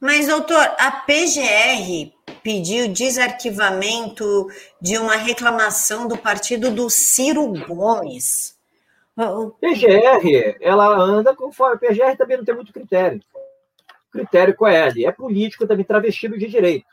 Mas, 0.00 0.26
doutor, 0.26 0.60
a 0.78 0.90
PGR 0.90 2.12
pediu 2.42 2.88
desarquivamento 2.88 4.48
de 4.80 4.98
uma 4.98 5.16
reclamação 5.16 6.08
do 6.08 6.18
partido 6.18 6.70
do 6.70 6.90
Ciro 6.90 7.46
Gomes. 7.66 8.58
PGR, 9.60 10.56
ela 10.60 10.88
anda 10.98 11.34
conforme. 11.36 11.76
A 11.76 11.78
PGR 11.78 12.16
também 12.16 12.36
não 12.36 12.44
tem 12.44 12.54
muito 12.54 12.72
critério. 12.72 13.20
Critério 14.10 14.54
qual 14.54 14.70
é 14.70 14.82
ali? 14.82 15.06
É 15.06 15.12
político 15.12 15.66
também 15.66 15.84
travestido 15.84 16.36
de 16.36 16.46
direito. 16.48 16.86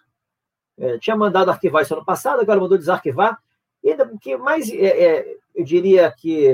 É, 0.77 0.98
tinha 0.98 1.15
mandado 1.15 1.51
arquivar 1.51 1.81
isso 1.81 1.93
ano 1.93 2.05
passado, 2.05 2.39
agora 2.41 2.60
mandou 2.60 2.77
desarquivar. 2.77 3.38
E 3.84 3.91
ainda 3.91 4.10
que 4.22 4.38
mais, 4.38 4.69
é, 4.69 4.75
é, 4.75 5.36
eu 5.55 5.65
diria 5.65 6.13
que, 6.15 6.48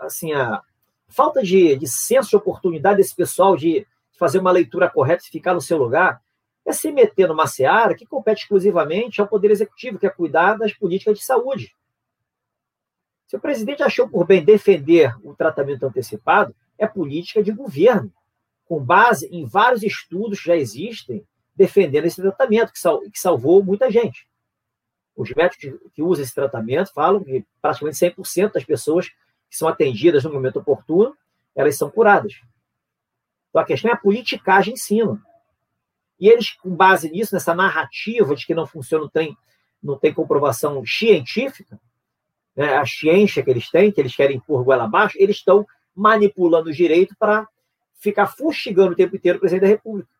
assim, 0.00 0.32
a 0.32 0.62
falta 1.08 1.42
de, 1.42 1.76
de 1.76 1.86
senso 1.86 2.30
de 2.30 2.36
oportunidade 2.36 2.96
desse 2.98 3.14
pessoal 3.14 3.56
de 3.56 3.86
fazer 4.18 4.38
uma 4.38 4.52
leitura 4.52 4.90
correta 4.90 5.24
e 5.24 5.30
ficar 5.30 5.54
no 5.54 5.60
seu 5.60 5.76
lugar, 5.76 6.22
é 6.64 6.72
se 6.72 6.90
meter 6.90 7.28
numa 7.28 7.46
seara 7.46 7.94
que 7.94 8.06
compete 8.06 8.42
exclusivamente 8.42 9.20
ao 9.20 9.28
Poder 9.28 9.50
Executivo, 9.50 9.98
que 9.98 10.06
é 10.06 10.10
cuidar 10.10 10.56
das 10.56 10.72
políticas 10.72 11.18
de 11.18 11.24
saúde. 11.24 11.74
Se 13.26 13.36
o 13.36 13.40
presidente 13.40 13.82
achou 13.82 14.08
por 14.08 14.26
bem 14.26 14.44
defender 14.44 15.14
o 15.22 15.34
tratamento 15.34 15.84
antecipado, 15.84 16.54
é 16.78 16.86
política 16.86 17.42
de 17.42 17.52
governo, 17.52 18.12
com 18.66 18.82
base 18.82 19.26
em 19.26 19.44
vários 19.44 19.82
estudos 19.82 20.40
que 20.40 20.46
já 20.46 20.56
existem 20.56 21.24
defendendo 21.54 22.06
esse 22.06 22.20
tratamento, 22.20 22.72
que, 22.72 22.78
sal, 22.78 23.00
que 23.00 23.18
salvou 23.18 23.62
muita 23.62 23.90
gente. 23.90 24.26
Os 25.16 25.30
médicos 25.32 25.78
que 25.94 26.02
usam 26.02 26.24
esse 26.24 26.34
tratamento 26.34 26.92
falam 26.92 27.22
que 27.22 27.44
praticamente 27.62 27.98
100% 27.98 28.52
das 28.52 28.64
pessoas 28.64 29.10
que 29.54 29.58
são 29.58 29.68
atendidas 29.68 30.24
no 30.24 30.32
momento 30.32 30.58
oportuno, 30.58 31.16
elas 31.54 31.78
são 31.78 31.88
curadas. 31.88 32.40
Então 33.48 33.62
a 33.62 33.64
questão 33.64 33.88
é 33.88 33.94
a 33.94 33.96
politicagem 33.96 34.74
em 34.74 34.76
cima. 34.76 35.22
E 36.18 36.28
eles, 36.28 36.50
com 36.50 36.74
base 36.74 37.08
nisso, 37.08 37.32
nessa 37.32 37.54
narrativa 37.54 38.34
de 38.34 38.44
que 38.44 38.52
não 38.52 38.66
funciona, 38.66 39.04
não 39.04 39.08
tem, 39.08 39.36
não 39.80 39.96
tem 39.96 40.12
comprovação 40.12 40.84
científica, 40.84 41.80
né, 42.56 42.76
a 42.76 42.84
ciência 42.84 43.44
que 43.44 43.50
eles 43.50 43.70
têm, 43.70 43.92
que 43.92 44.00
eles 44.00 44.16
querem 44.16 44.40
pôr 44.40 44.64
goela 44.64 44.84
abaixo, 44.84 45.16
eles 45.20 45.36
estão 45.36 45.64
manipulando 45.94 46.70
o 46.70 46.72
direito 46.72 47.14
para 47.16 47.46
ficar 47.94 48.26
fustigando 48.26 48.90
o 48.90 48.96
tempo 48.96 49.14
inteiro 49.14 49.36
o 49.38 49.40
presidente 49.40 49.62
da 49.62 49.68
República. 49.68 50.10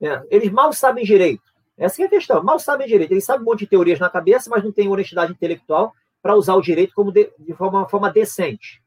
É, 0.00 0.22
eles 0.30 0.52
mal 0.52 0.72
sabem 0.72 1.04
direito. 1.04 1.42
Essa 1.76 2.02
é 2.02 2.06
a 2.06 2.08
questão. 2.08 2.40
Mal 2.40 2.60
sabem 2.60 2.86
direito. 2.86 3.10
Eles 3.10 3.24
sabem 3.24 3.42
um 3.42 3.46
monte 3.46 3.60
de 3.60 3.66
teorias 3.66 3.98
na 3.98 4.08
cabeça, 4.08 4.48
mas 4.48 4.62
não 4.62 4.70
têm 4.70 4.88
honestidade 4.88 5.32
intelectual 5.32 5.92
para 6.22 6.36
usar 6.36 6.54
o 6.54 6.60
direito 6.60 6.94
como 6.94 7.12
de, 7.12 7.32
de 7.38 7.54
forma, 7.54 7.88
forma 7.88 8.10
decente. 8.10 8.82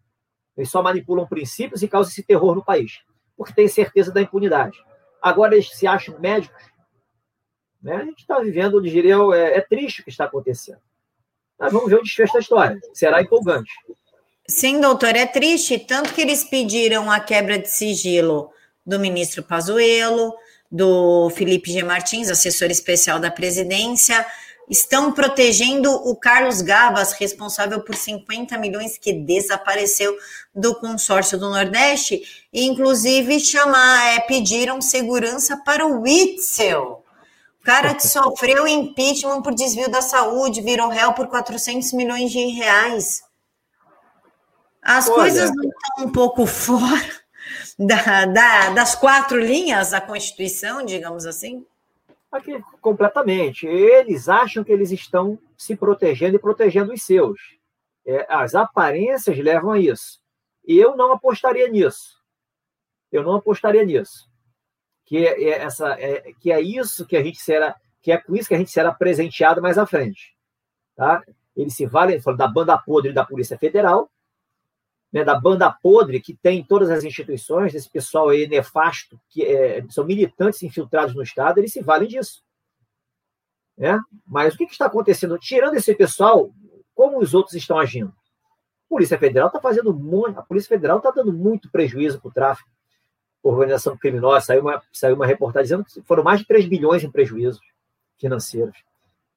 Eles 0.56 0.70
só 0.70 0.84
manipulam 0.84 1.28
princípios 1.28 1.82
e 1.82 1.88
causam 1.88 2.12
esse 2.12 2.24
terror 2.24 2.56
no 2.56 2.64
país, 2.64 3.02
porque 3.36 3.54
têm 3.54 3.68
certeza 3.68 4.12
da 4.12 4.22
impunidade. 4.22 4.78
Agora 5.22 5.56
eles 5.56 5.70
se 5.72 5.88
acham 5.88 6.20
médicos. 6.20 6.64
Né? 7.82 7.96
A 7.96 8.06
gente 8.06 8.20
está 8.20 8.40
vivendo, 8.40 8.78
eu 8.78 8.82
diria, 8.82 9.16
é, 9.34 9.58
é 9.58 9.62
triste 9.62 10.02
o 10.02 10.04
que 10.04 10.10
está 10.10 10.26
acontecendo. 10.26 10.82
Mas 11.58 11.72
vamos 11.72 11.90
ver 11.90 11.96
o 11.96 12.04
desfecho 12.04 12.34
da 12.34 12.40
história. 12.40 12.80
Será 12.94 13.22
empolgante. 13.22 13.72
Sim, 14.48 14.82
doutor, 14.82 15.16
é 15.16 15.26
triste, 15.26 15.80
tanto 15.80 16.14
que 16.14 16.22
eles 16.22 16.44
pediram 16.44 17.10
a 17.10 17.20
quebra 17.20 17.58
de 17.58 17.70
sigilo 17.70 18.52
do 18.86 19.00
ministro 19.00 19.42
Pazuello, 19.42 20.34
do 20.70 21.30
Felipe 21.30 21.72
G. 21.72 21.84
Martins, 21.84 22.30
assessor 22.30 22.70
especial 22.70 23.20
da 23.20 23.32
presidência, 23.32 24.26
estão 24.70 25.12
protegendo 25.12 25.92
o 25.92 26.16
Carlos 26.16 26.62
Gavas, 26.62 27.14
responsável 27.14 27.82
por 27.82 27.96
50 27.96 28.58
milhões 28.58 28.98
que 28.98 29.14
desapareceu 29.14 30.16
do 30.54 30.76
consórcio 30.76 31.38
do 31.38 31.50
Nordeste, 31.50 32.22
e 32.52 32.66
inclusive 32.66 33.40
chamar, 33.40 34.16
é, 34.16 34.20
pediram 34.22 34.82
segurança 34.82 35.58
para 35.58 35.86
o 35.86 36.02
Witzel, 36.02 37.04
o 37.64 37.66
cara 37.66 37.94
que 37.94 38.06
sofreu 38.06 38.68
impeachment 38.68 39.42
por 39.42 39.56
desvio 39.56 39.90
da 39.90 40.02
saúde, 40.02 40.62
virou 40.62 40.90
réu 40.90 41.14
por 41.14 41.28
400 41.28 41.94
milhões 41.94 42.30
de 42.30 42.46
reais. 42.48 43.24
As 44.82 45.08
Olha, 45.08 45.16
coisas 45.16 45.50
não 45.56 45.64
estão 45.64 46.06
um 46.06 46.12
pouco 46.12 46.46
fora 46.46 47.10
da, 47.80 48.26
da, 48.26 48.70
das 48.72 48.96
quatro 48.96 49.40
linhas 49.40 49.92
da 49.92 50.02
Constituição, 50.02 50.86
digamos 50.86 51.26
assim? 51.26 51.66
Aqui, 52.34 52.60
completamente. 52.82 53.68
Eles 53.68 54.28
acham 54.28 54.64
que 54.64 54.72
eles 54.72 54.92
estão 54.92 55.38
se 55.56 55.76
protegendo 55.76 56.36
e 56.36 56.40
protegendo 56.40 56.92
os 56.92 57.04
seus. 57.04 57.40
É, 58.04 58.26
as 58.28 58.56
aparências 58.56 59.38
levam 59.38 59.72
a 59.72 59.80
isso. 59.80 60.20
Eu 60.66 60.98
não 60.98 61.12
apostaria 61.12 61.70
nisso. 61.70 62.20
Eu 63.12 63.22
não 63.22 63.36
apostaria 63.36 63.86
nisso. 63.86 64.28
Que 65.06 65.28
é, 65.28 65.44
é 65.44 65.50
essa, 65.60 65.92
é, 66.00 66.34
que 66.40 66.52
é 66.52 66.60
isso 66.60 67.06
que 67.06 67.16
a 67.16 67.24
gente 67.24 67.38
será, 67.38 67.76
que 68.02 68.12
é 68.12 68.18
com 68.18 68.36
isso 68.36 68.48
que 68.48 68.56
a 68.56 68.58
gente 68.58 68.72
será 68.72 68.92
presenteado 68.92 69.62
mais 69.62 69.78
à 69.78 69.86
frente. 69.86 70.36
Tá? 70.96 71.22
Eles 71.56 71.76
se 71.76 71.86
valem 71.86 72.20
da 72.36 72.48
banda 72.48 72.76
podre 72.80 73.14
da 73.14 73.24
Polícia 73.24 73.60
Federal, 73.60 74.10
né, 75.14 75.24
da 75.24 75.40
banda 75.40 75.72
podre 75.72 76.20
que 76.20 76.34
tem 76.34 76.60
em 76.60 76.64
todas 76.64 76.90
as 76.90 77.04
instituições, 77.04 77.76
esse 77.76 77.88
pessoal 77.88 78.30
aí 78.30 78.48
nefasto, 78.48 79.20
que 79.30 79.44
é, 79.44 79.86
são 79.90 80.04
militantes 80.04 80.64
infiltrados 80.64 81.14
no 81.14 81.22
Estado, 81.22 81.60
eles 81.60 81.72
se 81.72 81.84
valem 81.84 82.08
disso. 82.08 82.44
Né? 83.78 84.00
Mas 84.26 84.56
o 84.56 84.58
que, 84.58 84.66
que 84.66 84.72
está 84.72 84.88
acontecendo? 84.88 85.38
Tirando 85.38 85.76
esse 85.76 85.94
pessoal, 85.94 86.52
como 86.96 87.20
os 87.20 87.36
outros 87.36 87.54
estão 87.54 87.78
agindo? 87.78 88.10
A 88.10 88.90
Polícia 88.90 89.18
Federal 89.20 89.48
está 89.48 89.62
fazendo 89.62 89.94
muito, 89.94 90.40
a 90.40 90.44
Polícia 90.44 90.70
Federal 90.70 90.98
está 90.98 91.12
dando 91.12 91.32
muito 91.32 91.70
prejuízo 91.70 92.20
para 92.20 92.30
o 92.30 92.34
tráfico, 92.34 92.70
organização 93.44 93.96
criminosa. 93.96 94.48
Saiu 94.48 94.62
uma, 94.62 94.82
saiu 94.92 95.16
uma 95.16 95.28
reportagem 95.28 95.64
dizendo 95.64 95.86
que 95.86 96.02
foram 96.08 96.24
mais 96.24 96.40
de 96.40 96.48
3 96.48 96.66
bilhões 96.66 97.04
em 97.04 97.12
prejuízos 97.12 97.62
financeiros. 98.18 98.78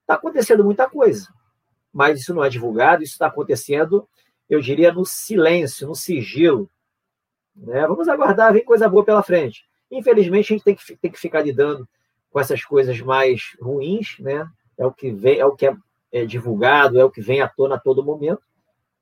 Está 0.01 0.15
acontecendo 0.15 0.63
muita 0.63 0.89
coisa, 0.89 1.27
mas 1.93 2.19
isso 2.19 2.33
não 2.33 2.43
é 2.43 2.49
divulgado, 2.49 3.03
isso 3.03 3.13
está 3.13 3.27
acontecendo 3.27 4.07
eu 4.49 4.61
diria, 4.61 4.93
no 4.93 5.05
silêncio, 5.05 5.87
no 5.87 5.95
sigilo. 5.95 6.69
Né? 7.55 7.85
Vamos 7.87 8.07
aguardar, 8.07 8.53
vem 8.53 8.63
coisa 8.63 8.87
boa 8.87 9.03
pela 9.03 9.23
frente. 9.23 9.65
Infelizmente, 9.91 10.53
a 10.53 10.55
gente 10.55 10.63
tem 10.63 10.75
que, 10.75 10.95
tem 10.97 11.11
que 11.11 11.19
ficar 11.19 11.41
lidando 11.41 11.87
com 12.29 12.39
essas 12.39 12.63
coisas 12.63 12.99
mais 13.01 13.55
ruins, 13.59 14.17
né? 14.19 14.47
É 14.77 14.85
o 14.85 14.91
que 14.91 15.11
vem, 15.11 15.39
é 15.39 15.45
o 15.45 15.55
que 15.55 15.65
é, 15.65 15.75
é 16.11 16.25
divulgado, 16.25 16.99
é 16.99 17.03
o 17.03 17.09
que 17.09 17.21
vem 17.21 17.41
à 17.41 17.47
tona 17.47 17.75
a 17.75 17.79
todo 17.79 18.03
momento. 18.03 18.41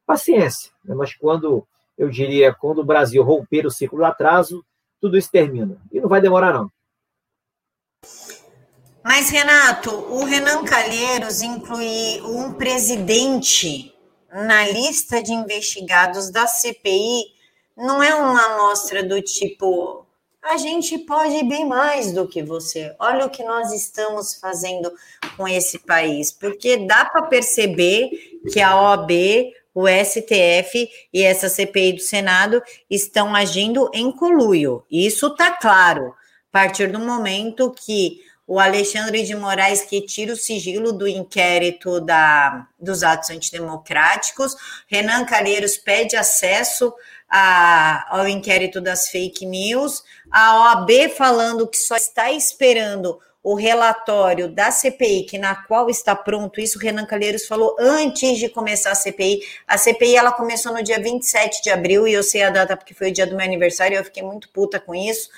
Paciência, 0.05 0.71
né? 0.83 0.95
mas 0.95 1.15
quando 1.15 1.67
eu 1.97 2.09
diria, 2.09 2.53
quando 2.53 2.79
o 2.79 2.85
Brasil 2.85 3.23
romper 3.23 3.65
o 3.65 3.71
ciclo 3.71 3.97
do 3.97 4.05
atraso, 4.05 4.63
tudo 5.01 5.17
isso 5.17 5.31
termina. 5.31 5.81
E 5.91 5.99
não 5.99 6.07
vai 6.07 6.21
demorar, 6.21 6.53
não. 6.53 6.71
Mas, 9.03 9.29
Renato, 9.29 9.91
o 9.91 10.23
Renan 10.25 10.63
Calheiros 10.63 11.41
inclui 11.41 12.21
um 12.23 12.53
presidente 12.53 13.94
na 14.31 14.67
lista 14.67 15.21
de 15.21 15.31
investigados 15.33 16.29
da 16.29 16.47
CPI 16.47 17.33
não 17.75 18.01
é 18.01 18.13
uma 18.15 18.45
amostra 18.45 19.03
do 19.03 19.21
tipo 19.21 20.05
a 20.41 20.57
gente 20.57 20.99
pode 20.99 21.43
bem 21.45 21.65
mais 21.65 22.11
do 22.11 22.27
que 22.27 22.43
você. 22.43 22.95
Olha 22.99 23.25
o 23.25 23.29
que 23.31 23.43
nós 23.43 23.71
estamos 23.73 24.35
fazendo 24.35 24.93
com 25.35 25.47
esse 25.47 25.79
país, 25.79 26.31
porque 26.31 26.77
dá 26.85 27.03
para 27.03 27.23
perceber 27.23 28.11
que 28.53 28.61
a 28.61 28.79
OAB 28.79 29.11
o 29.73 29.87
STF 29.89 30.89
e 31.13 31.21
essa 31.21 31.49
CPI 31.49 31.93
do 31.93 31.99
Senado 31.99 32.63
estão 32.89 33.35
agindo 33.35 33.91
em 33.93 34.09
coluio. 34.09 34.85
Isso 34.89 35.27
está 35.27 35.51
claro. 35.51 36.13
A 36.49 36.59
partir 36.59 36.89
do 36.89 36.99
momento 36.99 37.71
que 37.71 38.21
o 38.47 38.59
Alexandre 38.59 39.23
de 39.23 39.35
Moraes 39.35 39.81
que 39.81 40.01
tira 40.01 40.33
o 40.33 40.37
sigilo 40.37 40.93
do 40.93 41.07
inquérito 41.07 41.99
da, 41.99 42.67
dos 42.79 43.03
atos 43.03 43.29
antidemocráticos, 43.29 44.55
Renan 44.87 45.25
Calheiros 45.25 45.77
pede 45.77 46.15
acesso 46.15 46.93
a, 47.29 48.17
ao 48.17 48.27
inquérito 48.27 48.79
das 48.79 49.09
fake 49.09 49.45
news, 49.45 50.03
a 50.31 50.59
OAB 50.59 51.09
falando 51.17 51.67
que 51.67 51.77
só 51.77 51.95
está 51.95 52.31
esperando 52.31 53.19
o 53.45 53.53
relatório 53.53 54.47
da 54.47 54.71
CPI, 54.71 55.25
que 55.25 55.37
na 55.37 55.55
qual 55.55 55.87
está 55.87 56.15
pronto, 56.15 56.59
isso 56.59 56.79
Renan 56.79 57.05
Calheiros 57.05 57.45
falou 57.45 57.75
antes 57.79 58.39
de 58.39 58.49
começar 58.49 58.89
a 58.89 58.95
CPI. 58.95 59.39
A 59.67 59.77
CPI 59.77 60.15
ela 60.15 60.31
começou 60.31 60.73
no 60.73 60.81
dia 60.81 60.99
27 60.99 61.61
de 61.61 61.69
abril, 61.69 62.07
e 62.07 62.13
eu 62.13 62.23
sei 62.23 62.41
a 62.41 62.49
data 62.49 62.75
porque 62.75 62.95
foi 62.95 63.09
o 63.09 63.13
dia 63.13 63.27
do 63.27 63.35
meu 63.35 63.45
aniversário, 63.45 63.93
e 63.93 63.97
eu 63.99 64.03
fiquei 64.03 64.23
muito 64.23 64.49
puta 64.49 64.79
com 64.79 64.95
isso. 64.95 65.29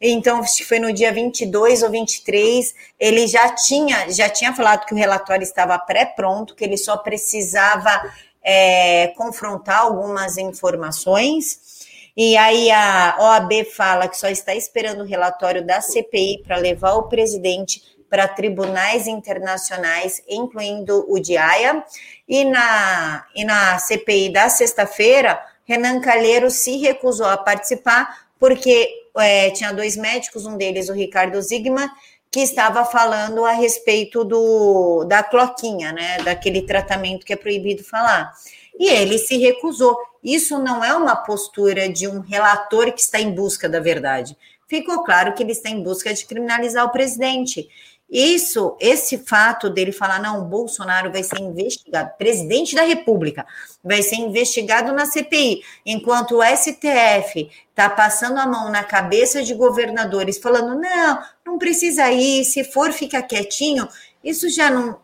Então, 0.00 0.42
foi 0.66 0.78
no 0.78 0.92
dia 0.92 1.12
22 1.12 1.82
ou 1.82 1.90
23, 1.90 2.74
ele 2.98 3.26
já 3.26 3.54
tinha, 3.54 4.10
já 4.10 4.30
tinha 4.30 4.54
falado 4.54 4.86
que 4.86 4.94
o 4.94 4.96
relatório 4.96 5.42
estava 5.42 5.78
pré-pronto, 5.78 6.54
que 6.54 6.64
ele 6.64 6.78
só 6.78 6.96
precisava 6.96 8.10
é, 8.42 9.08
confrontar 9.08 9.80
algumas 9.80 10.38
informações. 10.38 11.80
E 12.16 12.36
aí 12.36 12.70
a 12.70 13.16
OAB 13.20 13.64
fala 13.76 14.08
que 14.08 14.16
só 14.16 14.28
está 14.28 14.54
esperando 14.54 15.02
o 15.02 15.06
relatório 15.06 15.64
da 15.64 15.80
CPI 15.80 16.42
para 16.44 16.56
levar 16.56 16.94
o 16.94 17.04
presidente 17.04 17.82
para 18.08 18.26
tribunais 18.26 19.06
internacionais, 19.06 20.20
incluindo 20.28 21.04
o 21.08 21.20
de 21.20 21.36
Haia. 21.36 21.84
E 22.28 22.44
na, 22.44 23.24
e 23.34 23.44
na 23.44 23.78
CPI 23.78 24.32
da 24.32 24.48
sexta-feira, 24.48 25.40
Renan 25.64 26.00
Calheiro 26.00 26.50
se 26.50 26.78
recusou 26.78 27.26
a 27.26 27.36
participar 27.36 28.28
porque 28.38 28.88
é, 29.20 29.50
tinha 29.50 29.72
dois 29.72 29.96
médicos, 29.96 30.46
um 30.46 30.56
deles 30.56 30.88
o 30.88 30.92
Ricardo 30.92 31.40
Zigman, 31.40 31.88
que 32.30 32.40
estava 32.40 32.84
falando 32.84 33.44
a 33.44 33.52
respeito 33.52 34.24
do, 34.24 35.04
da 35.04 35.22
cloquinha, 35.22 35.92
né, 35.92 36.18
daquele 36.18 36.62
tratamento 36.62 37.26
que 37.26 37.32
é 37.32 37.36
proibido 37.36 37.82
falar. 37.82 38.32
E 38.78 38.88
ele 38.88 39.18
se 39.18 39.36
recusou. 39.36 39.96
Isso 40.22 40.58
não 40.58 40.84
é 40.84 40.94
uma 40.94 41.16
postura 41.16 41.88
de 41.88 42.06
um 42.06 42.20
relator 42.20 42.92
que 42.92 43.00
está 43.00 43.20
em 43.20 43.32
busca 43.32 43.68
da 43.68 43.80
verdade. 43.80 44.36
Ficou 44.68 45.02
claro 45.02 45.34
que 45.34 45.42
ele 45.42 45.52
está 45.52 45.68
em 45.68 45.82
busca 45.82 46.14
de 46.14 46.24
criminalizar 46.24 46.84
o 46.84 46.92
presidente. 46.92 47.68
Isso, 48.10 48.76
esse 48.80 49.18
fato 49.18 49.70
dele 49.70 49.92
falar, 49.92 50.20
não, 50.20 50.44
Bolsonaro 50.44 51.12
vai 51.12 51.22
ser 51.22 51.38
investigado, 51.38 52.10
presidente 52.18 52.74
da 52.74 52.82
República, 52.82 53.46
vai 53.84 54.02
ser 54.02 54.16
investigado 54.16 54.92
na 54.92 55.06
CPI, 55.06 55.62
enquanto 55.86 56.38
o 56.38 56.42
STF 56.42 57.48
está 57.70 57.88
passando 57.88 58.38
a 58.38 58.46
mão 58.46 58.68
na 58.68 58.82
cabeça 58.82 59.44
de 59.44 59.54
governadores, 59.54 60.38
falando, 60.38 60.80
não, 60.80 61.22
não 61.46 61.56
precisa 61.56 62.10
ir, 62.10 62.44
se 62.44 62.64
for, 62.64 62.92
fica 62.92 63.22
quietinho. 63.22 63.86
Isso 64.24 64.48
já 64.48 64.68
não, 64.70 64.98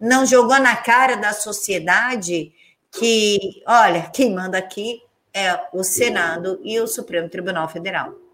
não 0.00 0.24
jogou 0.24 0.58
na 0.58 0.76
cara 0.76 1.14
da 1.14 1.34
sociedade 1.34 2.52
que, 2.90 3.62
olha, 3.66 4.10
quem 4.14 4.34
manda 4.34 4.56
aqui 4.56 5.02
é 5.34 5.60
o 5.74 5.84
Senado 5.84 6.58
e 6.64 6.80
o 6.80 6.86
Supremo 6.86 7.28
Tribunal 7.28 7.68
Federal. 7.68 8.25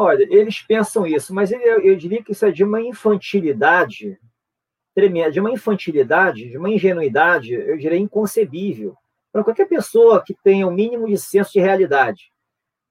Olha, 0.00 0.24
eles 0.30 0.62
pensam 0.62 1.04
isso, 1.04 1.34
mas 1.34 1.50
eu, 1.50 1.60
eu 1.60 1.96
diria 1.96 2.22
que 2.22 2.30
isso 2.30 2.46
é 2.46 2.52
de 2.52 2.62
uma 2.62 2.80
infantilidade 2.80 4.16
tremenda, 4.94 5.32
de 5.32 5.40
uma 5.40 5.50
infantilidade, 5.50 6.50
de 6.50 6.56
uma 6.56 6.70
ingenuidade, 6.70 7.52
eu 7.52 7.76
diria 7.76 7.98
inconcebível 7.98 8.96
para 9.32 9.42
qualquer 9.42 9.66
pessoa 9.66 10.22
que 10.24 10.34
tenha 10.34 10.68
o 10.68 10.70
um 10.70 10.72
mínimo 10.72 11.08
de 11.08 11.18
senso 11.18 11.52
de 11.52 11.58
realidade. 11.58 12.32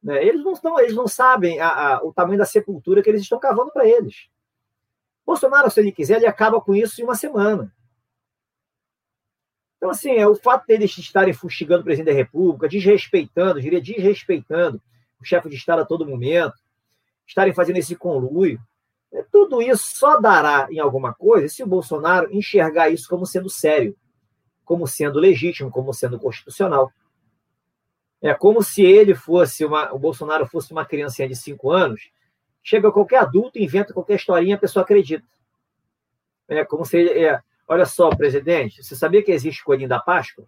Né? 0.04 0.22
Eles, 0.22 0.44
não 0.44 0.52
estão, 0.52 0.78
eles 0.78 0.96
não 0.96 1.08
sabem 1.08 1.62
a, 1.62 1.70
a, 1.70 2.04
o 2.04 2.12
tamanho 2.12 2.40
da 2.40 2.46
sepultura 2.46 3.02
que 3.02 3.10
eles 3.10 3.22
estão 3.22 3.40
cavando 3.40 3.72
para 3.72 3.88
eles. 3.88 4.28
Bolsonaro, 5.26 5.72
se 5.72 5.80
ele 5.80 5.94
quiser, 5.94 6.18
ele 6.18 6.28
acaba 6.28 6.60
com 6.60 6.76
isso 6.76 7.00
em 7.00 7.06
uma 7.06 7.16
semana. 7.16 7.74
Então, 9.78 9.92
assim, 9.92 10.12
é 10.12 10.28
o 10.28 10.36
fato 10.36 10.68
deles 10.68 10.98
estarem 10.98 11.34
fustigando 11.34 11.84
o 11.84 11.86
presidente 11.86 12.14
da 12.14 12.20
República, 12.20 12.68
desrespeitando, 12.68 13.62
diria 13.62 13.80
desrespeitando 13.80 14.82
o 15.22 15.24
chefe 15.24 15.48
de 15.48 15.56
Estado 15.56 15.84
a 15.84 15.86
todo 15.86 16.06
momento, 16.06 16.67
estarem 17.28 17.54
fazendo 17.54 17.78
esse 17.78 17.96
conluio, 17.96 18.60
é, 19.12 19.24
tudo 19.32 19.62
isso 19.62 19.84
só 19.96 20.20
dará 20.20 20.68
em 20.72 20.80
alguma 20.80 21.14
coisa 21.14 21.48
se 21.48 21.64
o 21.64 21.68
Bolsonaro 21.68 22.34
enxergar 22.34 22.90
isso 22.90 23.08
como 23.10 23.26
sendo 23.26 23.50
sério, 23.50 23.96
como 24.66 24.88
sendo 24.88 25.20
legítimo, 25.20 25.72
como 25.72 25.94
sendo 25.94 26.20
constitucional. 26.20 26.92
É 28.22 28.34
como 28.34 28.64
se 28.64 28.84
ele 28.84 29.14
fosse 29.14 29.64
uma, 29.64 29.94
o 29.94 30.00
Bolsonaro 30.00 30.48
fosse 30.48 30.72
uma 30.72 30.86
criancinha 30.86 31.28
de 31.28 31.36
cinco 31.36 31.72
anos, 31.72 32.10
chega 32.64 32.92
qualquer 32.92 33.20
adulto, 33.20 33.60
inventa 33.60 33.94
qualquer 33.94 34.16
historinha, 34.16 34.56
a 34.56 34.60
pessoa 34.60 34.84
acredita. 34.84 35.26
É 36.48 36.66
como 36.66 36.86
se 36.86 36.98
ele, 36.98 37.26
é, 37.26 37.40
olha 37.68 37.86
só, 37.86 38.10
presidente, 38.10 38.84
você 38.84 38.96
sabia 38.96 39.24
que 39.24 39.32
existe 39.32 39.64
coelhinho 39.64 39.90
da 39.90 40.00
Páscoa? 40.00 40.46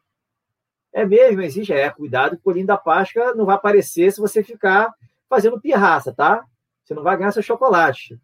É 0.92 1.06
mesmo, 1.06 1.42
existe. 1.42 1.72
É, 1.72 1.90
cuidado, 1.90 2.34
o 2.34 2.40
coelhinho 2.40 2.66
da 2.66 2.78
Páscoa 2.78 3.36
não 3.36 3.46
vai 3.46 3.56
aparecer 3.56 4.12
se 4.12 4.20
você 4.20 4.44
ficar 4.44 4.92
fazendo 5.30 5.62
pirraça, 5.62 6.12
tá? 6.12 6.44
Você 6.90 6.96
não 6.96 7.04
vai 7.04 7.16
ganhar 7.16 7.32
seu 7.32 7.44
chocolate. 7.44 8.20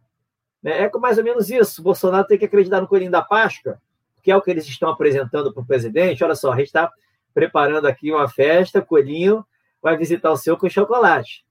Né? 0.63 0.85
É 0.85 0.91
mais 0.97 1.19
ou 1.19 1.23
menos 1.23 1.51
isso. 1.51 1.81
O 1.81 1.83
Bolsonaro 1.83 2.25
tem 2.25 2.35
que 2.35 2.45
acreditar 2.45 2.81
no 2.81 2.87
coelhinho 2.87 3.11
da 3.11 3.21
Páscoa, 3.21 3.79
que 4.23 4.31
é 4.31 4.35
o 4.35 4.41
que 4.41 4.49
eles 4.49 4.65
estão 4.65 4.89
apresentando 4.89 5.53
para 5.53 5.61
o 5.61 5.65
presidente. 5.65 6.23
Olha 6.23 6.33
só, 6.33 6.51
a 6.51 6.55
gente 6.55 6.65
está 6.65 6.91
preparando 7.31 7.85
aqui 7.85 8.11
uma 8.11 8.27
festa, 8.27 8.81
coelhinho 8.81 9.45
vai 9.83 9.95
visitar 9.95 10.31
o 10.31 10.35
seu 10.35 10.57
com 10.57 10.67
chocolate. 10.67 11.45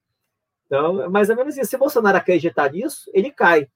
Então, 0.67 1.03
é 1.03 1.09
mais 1.09 1.31
ou 1.31 1.37
menos 1.37 1.57
isso. 1.57 1.71
Se 1.71 1.77
o 1.77 1.79
Bolsonaro 1.79 2.19
acreditar 2.19 2.73
nisso, 2.73 3.09
ele 3.15 3.31
cai. 3.31 3.69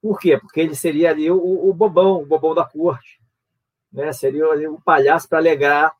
Por 0.00 0.20
quê? 0.20 0.38
Porque 0.38 0.60
ele 0.60 0.76
seria 0.76 1.10
ali 1.10 1.28
o, 1.32 1.68
o 1.68 1.74
bobão, 1.74 2.22
o 2.22 2.26
bobão 2.26 2.54
da 2.54 2.64
corte. 2.64 3.20
Né? 3.92 4.12
Seria 4.12 4.46
ali 4.46 4.68
o 4.68 4.80
palhaço 4.80 5.28
para 5.28 5.38
alegrar 5.38 5.92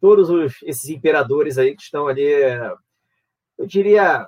todos 0.00 0.30
os, 0.30 0.62
esses 0.62 0.88
imperadores 0.88 1.58
aí 1.58 1.76
que 1.76 1.82
estão 1.82 2.08
ali, 2.08 2.26
eu 3.58 3.66
diria, 3.66 4.26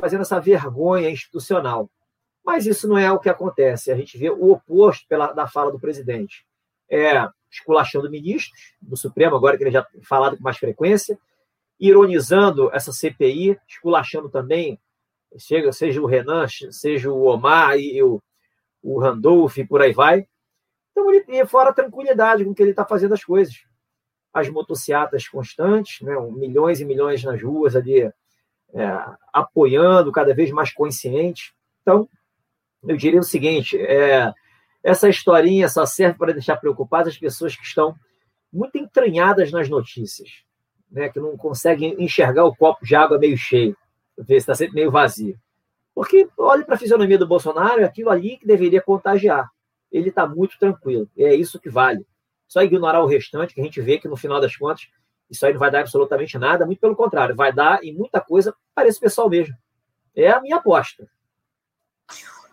fazendo 0.00 0.22
essa 0.22 0.40
vergonha 0.40 1.10
institucional. 1.10 1.90
Mas 2.44 2.64
isso 2.66 2.88
não 2.88 2.96
é 2.96 3.10
o 3.12 3.18
que 3.18 3.28
acontece. 3.28 3.90
A 3.90 3.96
gente 3.96 4.16
vê 4.16 4.30
o 4.30 4.52
oposto 4.52 5.06
pela, 5.08 5.32
da 5.32 5.46
fala 5.46 5.70
do 5.70 5.80
presidente. 5.80 6.46
É 6.88 7.28
esculachando 7.50 8.10
ministros 8.10 8.74
do 8.80 8.96
Supremo, 8.96 9.34
agora 9.34 9.56
que 9.56 9.64
ele 9.64 9.70
já 9.70 9.82
tem 9.82 10.02
falado 10.02 10.36
com 10.36 10.42
mais 10.42 10.58
frequência, 10.58 11.18
ironizando 11.80 12.70
essa 12.74 12.92
CPI, 12.92 13.58
esculachando 13.66 14.28
também, 14.28 14.78
seja, 15.36 16.00
o 16.00 16.06
Renan, 16.06 16.46
seja 16.70 17.10
o 17.10 17.24
Omar 17.24 17.78
e 17.78 18.02
o, 18.02 18.22
o 18.82 19.00
Randolph 19.00 19.56
e 19.58 19.66
por 19.66 19.80
aí 19.80 19.92
vai. 19.92 20.26
Então, 20.90 21.10
ele 21.10 21.24
tem 21.24 21.46
fora 21.46 21.70
a 21.70 21.74
tranquilidade 21.74 22.44
com 22.44 22.54
que 22.54 22.62
ele 22.62 22.70
está 22.70 22.84
fazendo 22.84 23.14
as 23.14 23.24
coisas. 23.24 23.54
As 24.32 24.48
motocicletas 24.48 25.26
constantes, 25.28 26.02
né, 26.02 26.14
milhões 26.32 26.80
e 26.80 26.84
milhões 26.84 27.22
nas 27.24 27.42
ruas 27.42 27.74
ali 27.74 28.10
é, 28.74 28.86
apoiando, 29.32 30.12
cada 30.12 30.34
vez 30.34 30.50
mais 30.50 30.72
consciente. 30.72 31.54
Então, 31.82 32.08
eu 32.86 32.96
diria 32.96 33.20
o 33.20 33.24
seguinte: 33.24 33.76
é, 33.78 34.32
essa 34.82 35.08
historinha 35.08 35.68
só 35.68 35.84
serve 35.86 36.18
para 36.18 36.32
deixar 36.32 36.56
preocupadas 36.56 37.14
as 37.14 37.18
pessoas 37.18 37.56
que 37.56 37.64
estão 37.64 37.94
muito 38.52 38.78
entranhadas 38.78 39.50
nas 39.52 39.68
notícias, 39.68 40.28
né, 40.90 41.08
que 41.08 41.20
não 41.20 41.36
conseguem 41.36 41.94
enxergar 42.02 42.44
o 42.44 42.54
copo 42.54 42.84
de 42.84 42.94
água 42.94 43.18
meio 43.18 43.36
cheio, 43.36 43.76
ver 44.16 44.34
se 44.34 44.38
está 44.38 44.54
sempre 44.54 44.76
meio 44.76 44.90
vazio. 44.90 45.38
Porque 45.94 46.28
olhe 46.38 46.64
para 46.64 46.76
a 46.76 46.78
fisionomia 46.78 47.18
do 47.18 47.26
Bolsonaro, 47.26 47.80
é 47.80 47.84
aquilo 47.84 48.10
ali 48.10 48.36
que 48.36 48.46
deveria 48.46 48.80
contagiar. 48.80 49.50
Ele 49.90 50.10
está 50.10 50.26
muito 50.26 50.58
tranquilo, 50.58 51.08
é 51.16 51.34
isso 51.34 51.58
que 51.58 51.68
vale. 51.68 52.06
Só 52.46 52.62
ignorar 52.62 53.02
o 53.02 53.06
restante, 53.06 53.54
que 53.54 53.60
a 53.60 53.64
gente 53.64 53.80
vê 53.80 53.98
que 53.98 54.08
no 54.08 54.16
final 54.16 54.40
das 54.40 54.56
contas 54.56 54.88
isso 55.30 55.44
aí 55.44 55.52
não 55.52 55.60
vai 55.60 55.70
dar 55.70 55.80
absolutamente 55.80 56.38
nada, 56.38 56.66
muito 56.66 56.80
pelo 56.80 56.96
contrário, 56.96 57.36
vai 57.36 57.52
dar 57.52 57.82
em 57.82 57.94
muita 57.94 58.20
coisa 58.20 58.54
para 58.74 58.88
esse 58.88 58.98
pessoal 58.98 59.28
mesmo. 59.28 59.54
É 60.14 60.30
a 60.30 60.40
minha 60.40 60.56
aposta. 60.56 61.08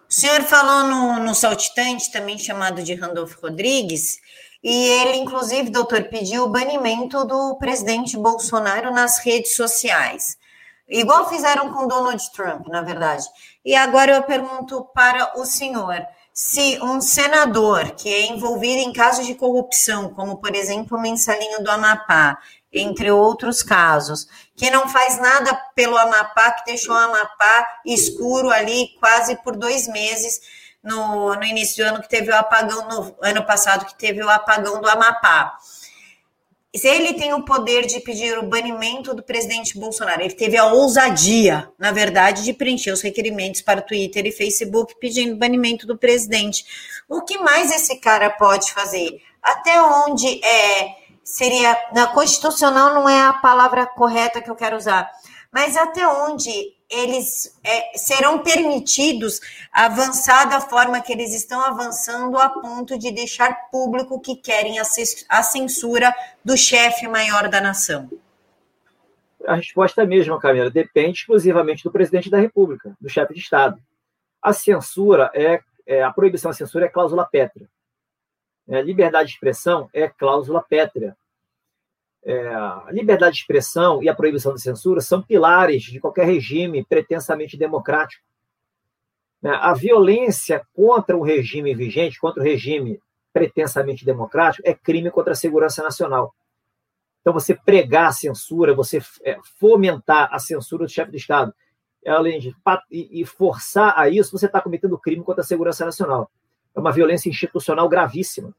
O 0.07 0.13
senhor 0.13 0.41
falou 0.43 0.87
no, 0.87 1.23
no 1.23 1.35
saltitante, 1.35 2.11
também 2.11 2.37
chamado 2.37 2.83
de 2.83 2.93
Randolfo 2.93 3.41
Rodrigues, 3.41 4.19
e 4.63 4.87
ele, 4.87 5.17
inclusive, 5.17 5.69
doutor, 5.69 6.05
pediu 6.05 6.43
o 6.43 6.49
banimento 6.49 7.23
do 7.25 7.55
presidente 7.57 8.17
Bolsonaro 8.17 8.91
nas 8.91 9.19
redes 9.19 9.55
sociais. 9.55 10.37
Igual 10.87 11.29
fizeram 11.29 11.73
com 11.73 11.87
Donald 11.87 12.31
Trump, 12.31 12.67
na 12.67 12.81
verdade. 12.81 13.25
E 13.63 13.75
agora 13.75 14.13
eu 14.13 14.23
pergunto 14.23 14.85
para 14.93 15.39
o 15.39 15.45
senhor: 15.45 16.05
se 16.33 16.79
um 16.81 16.99
senador 16.99 17.91
que 17.91 18.07
é 18.07 18.27
envolvido 18.27 18.81
em 18.81 18.93
casos 18.93 19.25
de 19.25 19.35
corrupção, 19.35 20.13
como 20.13 20.37
por 20.37 20.55
exemplo 20.55 20.97
o 20.97 21.01
mensalinho 21.01 21.63
do 21.63 21.71
Amapá, 21.71 22.37
entre 22.75 23.09
outros 23.09 23.63
casos, 23.63 24.27
que 24.55 24.69
não 24.69 24.89
faz 24.89 25.17
nada 25.19 25.55
pelo 25.73 25.97
Amapá, 25.97 26.51
que 26.51 26.65
deixou 26.65 26.93
o 26.93 26.97
Amapá 26.97 27.65
escuro 27.85 28.49
ali 28.49 28.89
quase 28.99 29.41
por 29.43 29.55
dois 29.55 29.87
meses 29.87 30.41
no, 30.83 31.33
no 31.33 31.43
início 31.43 31.83
do 31.83 31.89
ano 31.89 32.01
que 32.01 32.09
teve 32.09 32.29
o 32.29 32.35
apagão, 32.35 32.87
no 32.87 33.15
ano 33.21 33.43
passado 33.43 33.85
que 33.85 33.97
teve 33.97 34.21
o 34.21 34.29
apagão 34.29 34.79
do 34.79 34.87
Amapá. 34.87 35.57
ele 36.83 37.13
tem 37.13 37.33
o 37.33 37.43
poder 37.43 37.87
de 37.87 37.99
pedir 38.01 38.37
o 38.37 38.47
banimento 38.47 39.13
do 39.13 39.23
presidente 39.23 39.79
Bolsonaro. 39.79 40.21
Ele 40.21 40.35
teve 40.35 40.57
a 40.57 40.65
ousadia, 40.65 41.69
na 41.79 41.91
verdade, 41.91 42.43
de 42.43 42.53
preencher 42.53 42.91
os 42.91 43.01
requerimentos 43.01 43.61
para 43.61 43.81
Twitter 43.81 44.25
e 44.27 44.31
Facebook 44.31 44.93
pedindo 44.99 45.37
banimento 45.37 45.87
do 45.87 45.97
presidente. 45.97 46.65
O 47.09 47.21
que 47.21 47.37
mais 47.39 47.71
esse 47.71 47.95
cara 47.99 48.29
pode 48.29 48.71
fazer? 48.71 49.21
Até 49.41 49.81
onde 49.81 50.43
é 50.43 51.04
seria 51.25 51.75
na 51.91 52.05
constitucional 52.05 52.93
não 52.93 53.09
é 53.09 53.23
a 53.23 53.33
palavra 53.33 53.87
correta 53.87 54.41
que 54.41 54.49
eu 54.49 54.55
quero 54.55 54.77
usar, 54.77 55.11
mas 55.51 55.75
até 55.75 56.07
onde 56.07 56.75
eles 56.87 57.59
é, 57.63 57.97
serão 57.97 58.39
permitidos 58.39 59.39
avançar 59.73 60.45
da 60.45 60.61
forma 60.61 61.01
que 61.01 61.11
eles 61.11 61.33
estão 61.33 61.59
avançando 61.61 62.37
a 62.37 62.47
ponto 62.49 62.97
de 62.99 63.11
deixar 63.11 63.69
público 63.71 64.21
que 64.21 64.35
querem 64.35 64.77
a 64.79 65.43
censura 65.43 66.13
do 66.43 66.55
chefe 66.55 67.07
maior 67.07 67.49
da 67.49 67.59
nação? 67.59 68.07
A 69.47 69.55
resposta 69.55 70.01
é 70.01 70.03
a 70.03 70.07
mesma, 70.07 70.39
Camila. 70.39 70.69
Depende 70.69 71.19
exclusivamente 71.19 71.83
do 71.83 71.91
presidente 71.91 72.29
da 72.29 72.39
República, 72.39 72.95
do 73.01 73.09
chefe 73.09 73.33
de 73.33 73.39
Estado. 73.39 73.79
A 74.41 74.53
censura 74.53 75.31
é, 75.33 75.59
é 75.87 76.03
a 76.03 76.11
proibição 76.11 76.51
da 76.51 76.57
censura 76.57 76.85
é 76.85 76.89
cláusula 76.89 77.25
pétrea. 77.25 77.67
É, 78.67 78.81
liberdade 78.81 79.27
de 79.29 79.35
expressão 79.35 79.89
é 79.93 80.07
cláusula 80.07 80.63
pétrea 80.67 81.15
é, 82.25 82.47
a 82.47 82.87
liberdade 82.89 83.35
de 83.35 83.41
expressão 83.41 84.01
e 84.01 84.09
a 84.09 84.15
proibição 84.15 84.51
da 84.51 84.57
censura 84.57 84.99
são 84.99 85.21
pilares 85.21 85.83
de 85.83 85.99
qualquer 85.99 86.25
regime 86.25 86.83
pretensamente 86.83 87.55
democrático. 87.55 88.23
Né? 89.39 89.51
A 89.61 89.73
violência 89.75 90.65
contra 90.73 91.15
o 91.15 91.21
regime 91.21 91.75
vigente, 91.75 92.19
contra 92.19 92.41
o 92.41 92.43
regime 92.43 92.99
pretensamente 93.31 94.03
democrático, 94.03 94.67
é 94.67 94.73
crime 94.73 95.11
contra 95.11 95.33
a 95.33 95.35
segurança 95.35 95.83
nacional. 95.83 96.33
Então, 97.21 97.31
você 97.31 97.53
pregar 97.53 98.07
a 98.07 98.13
censura, 98.13 98.73
você 98.73 98.99
é, 99.23 99.37
fomentar 99.59 100.29
a 100.31 100.39
censura 100.39 100.85
do 100.85 100.91
chefe 100.91 101.11
de 101.11 101.17
Estado, 101.17 101.53
além 102.07 102.39
de 102.39 102.55
e 102.89 103.25
forçar 103.25 103.93
a 103.97 104.09
isso, 104.09 104.31
você 104.31 104.45
está 104.47 104.61
cometendo 104.61 104.97
crime 104.97 105.23
contra 105.23 105.41
a 105.41 105.45
segurança 105.45 105.85
nacional. 105.85 106.29
É 106.75 106.79
uma 106.79 106.91
violência 106.91 107.29
institucional 107.29 107.87
gravíssima. 107.87 108.53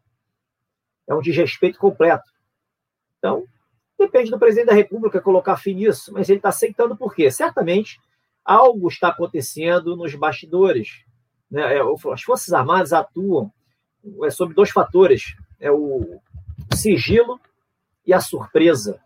É 1.07 1.15
um 1.15 1.21
desrespeito 1.21 1.79
completo. 1.79 2.33
Então, 3.19 3.47
Depende 3.99 4.31
do 4.31 4.39
presidente 4.39 4.67
da 4.67 4.75
República 4.75 5.21
colocar 5.21 5.57
fim 5.57 5.75
nisso, 5.75 6.13
mas 6.13 6.29
ele 6.29 6.39
está 6.39 6.51
aceitando 6.51 6.97
por 6.97 7.15
quê? 7.15 7.31
Certamente 7.31 7.99
algo 8.45 8.89
está 8.89 9.09
acontecendo 9.09 9.97
nos 9.97 10.15
bastidores. 10.15 11.03
Né? 11.51 11.79
É, 11.79 11.81
as 12.13 12.23
Forças 12.23 12.53
Armadas 12.53 12.93
atuam 12.93 13.51
é, 14.23 14.31
sobre 14.31 14.55
dois 14.55 14.71
fatores: 14.71 15.35
é 15.59 15.71
o 15.71 16.21
sigilo 16.75 17.41
e 18.05 18.13
a 18.13 18.21
surpresa. 18.21 19.01